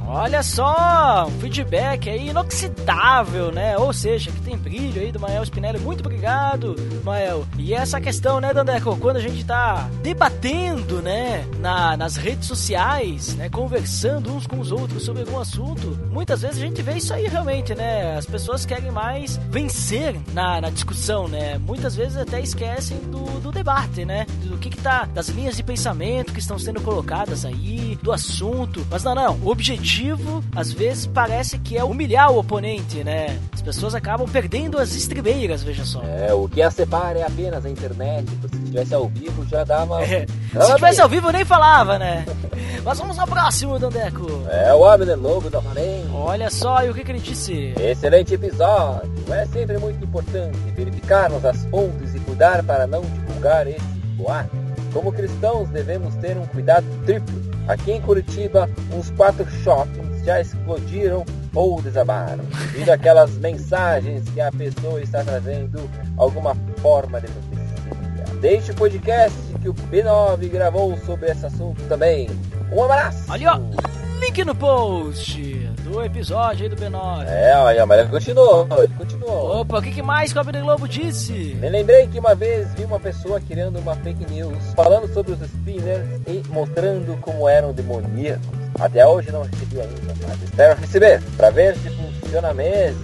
[0.10, 3.78] Olha só, um feedback aí inoxidável, né?
[3.78, 5.80] Ou seja, que tem brilho aí do Mael Spinelli.
[5.80, 7.46] Muito obrigado, Mael.
[7.58, 13.36] E essa questão, né, Dandeco, quando a gente tá debatendo, né, na, nas redes sociais,
[13.36, 17.14] né, conversando uns com os outros sobre algum assunto, muitas vezes a gente vê isso
[17.14, 18.16] aí realmente, né?
[18.16, 21.58] As pessoas querem mais vencer na, na discussão, né?
[21.58, 24.26] Muitas vezes até esquecem do, do debate, né?
[24.46, 28.88] Do que que tá, das linhas de pensamento que estão sendo colocadas aí, do assunto.
[28.90, 29.38] Mas não, não.
[29.44, 33.40] O objetivo objetivo, às vezes, parece que é humilhar o oponente, né?
[33.52, 36.04] As pessoas acabam perdendo as estribeiras, veja só.
[36.04, 38.28] É, o que a separa é apenas a internet.
[38.30, 40.04] Se estivesse ao vivo, já dava.
[40.04, 40.26] É.
[40.52, 42.26] Se estivesse ao vivo, nem falava, né?
[42.84, 44.28] Mas vamos ao próximo, Dandeco.
[44.50, 46.16] É o Abner Lobo da Flamengo.
[46.16, 47.74] Olha só, e o que, que ele disse?
[47.80, 49.12] Excelente episódio.
[49.30, 53.82] É sempre muito importante verificarmos as fontes e cuidar para não divulgar esse
[54.16, 54.56] boato.
[54.94, 61.26] Como cristãos, devemos ter um cuidado triplo Aqui em Curitiba, uns quatro shoppings já explodiram
[61.54, 68.36] ou desabaram, devido aquelas mensagens que a pessoa está trazendo alguma forma de profecia.
[68.40, 72.30] Deixe o podcast que o B9 gravou sobre esse assunto também.
[72.72, 73.26] Um abraço!
[73.30, 75.42] Ó, link no post
[75.84, 77.26] do episódio aí do B9.
[77.28, 79.62] É, olha, mas ele continuou, ele continuou.
[79.62, 81.34] Opa, o que, que mais que o Abner Globo disse?
[81.34, 85.40] Me lembrei que uma vez vi uma pessoa criando uma fake news, falando sobre os
[85.42, 88.67] spinners e mostrando como eram demoníacos.
[88.80, 93.02] Até hoje não recebi ainda, mas espero receber, para ver se funciona mesmo.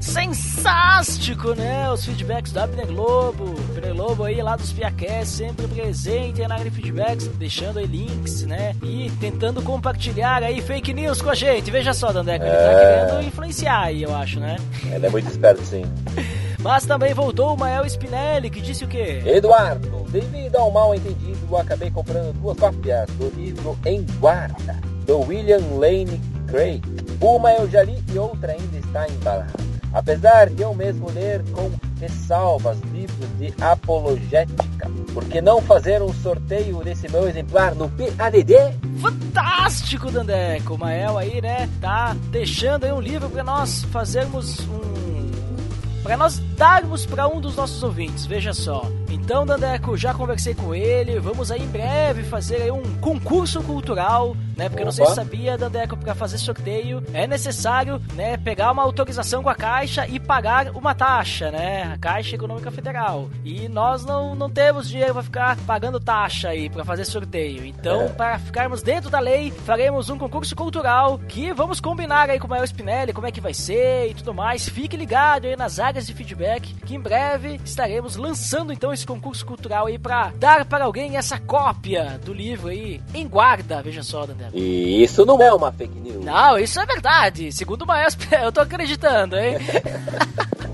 [0.00, 1.90] Sensástico, né?
[1.90, 3.54] Os feedbacks da Abner Globo.
[3.70, 8.42] Abner Globo aí lá dos Piacast, sempre presente na área de feedbacks, deixando aí links,
[8.46, 8.74] né?
[8.82, 11.70] E tentando compartilhar aí fake news com a gente.
[11.70, 13.00] Veja só, Dandeco, ele tá é...
[13.00, 14.56] tá querendo influenciar aí, eu acho, né?
[14.90, 15.84] Ele é muito esperto, sim.
[16.62, 19.22] Mas também voltou o Mael Spinelli, que disse o quê?
[19.24, 25.62] Eduardo, devido ao mal entendido, acabei comprando duas cópias do livro Em Guarda, do William
[25.78, 26.82] Lane Craig.
[27.20, 29.52] Uma eu já li e outra ainda está embalada.
[29.92, 31.70] Apesar de eu mesmo ler com
[32.00, 38.54] ressalvas livros de apologética, por que não fazer um sorteio desse meu exemplar no PADD?
[39.00, 40.74] Fantástico, Dandeco!
[40.74, 44.90] O Mael aí, né, tá deixando aí um livro para nós fazermos um
[46.02, 48.26] para nós darmos para um dos nossos ouvintes.
[48.26, 48.82] Veja só.
[49.30, 51.20] Então, Dandeco, já conversei com ele.
[51.20, 54.68] Vamos aí em breve fazer um concurso cultural, né?
[54.68, 54.86] Porque Opa.
[54.86, 59.48] não sei se sabia, Dandeco, para fazer sorteio é necessário, né, pegar uma autorização com
[59.48, 61.92] a Caixa e pagar uma taxa, né?
[61.94, 63.30] A Caixa Econômica Federal.
[63.44, 67.64] E nós não, não temos dinheiro para ficar pagando taxa aí para fazer sorteio.
[67.64, 68.08] Então, é.
[68.08, 72.50] para ficarmos dentro da lei, faremos um concurso cultural que vamos combinar aí com o
[72.50, 74.68] Mael Spinelli como é que vai ser e tudo mais.
[74.68, 79.19] Fique ligado aí nas áreas de feedback, que em breve estaremos lançando então esse concurso
[79.20, 84.26] cultural aí para dar para alguém essa cópia do livro aí em guarda, veja só,
[84.26, 84.50] Daniel.
[84.52, 86.24] E isso não é uma fake news.
[86.24, 87.52] Não, isso é verdade.
[87.52, 89.56] Segundo o maestro, eu tô acreditando, hein?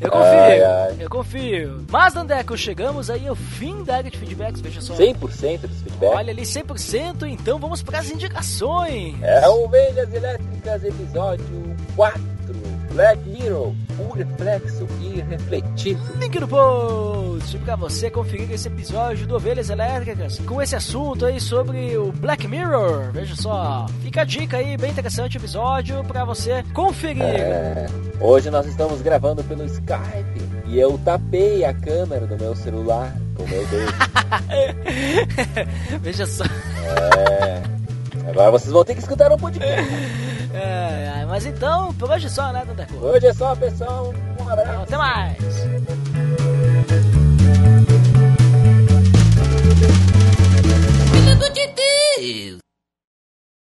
[0.00, 0.96] Eu confio, ai, ai.
[0.98, 1.86] eu confio.
[1.90, 4.94] Mas, Dandeco, chegamos aí ao fim da área de feedbacks, veja só.
[4.94, 6.16] 100% dos feedbacks.
[6.16, 9.14] Olha ali, 100%, então vamos para as indicações.
[9.22, 12.29] É Ovelhas Elétricas, episódio 4.
[12.92, 16.00] Black Hero, um reflexo irrefletido.
[16.18, 21.40] Link no post pra você conferir esse episódio do Ovelhas Elétricas com esse assunto aí
[21.40, 23.12] sobre o Black Mirror.
[23.12, 27.22] Veja só, fica a dica aí, bem interessante o episódio pra você conferir.
[27.22, 27.86] É,
[28.20, 33.46] hoje nós estamos gravando pelo Skype e eu tapei a câmera do meu celular com
[33.46, 33.92] meu dedo.
[36.02, 36.44] Veja só.
[36.44, 37.62] É.
[38.28, 39.90] Agora vocês vão ter que escutar um podcast.
[40.52, 43.02] É, mas então, por hoje é só, né, Tanta Cor?
[43.04, 44.12] Hoje é só, pessoal.
[44.38, 44.70] Um abraço.
[44.70, 45.38] Então, até mais.
[51.12, 52.69] Filho de Deus!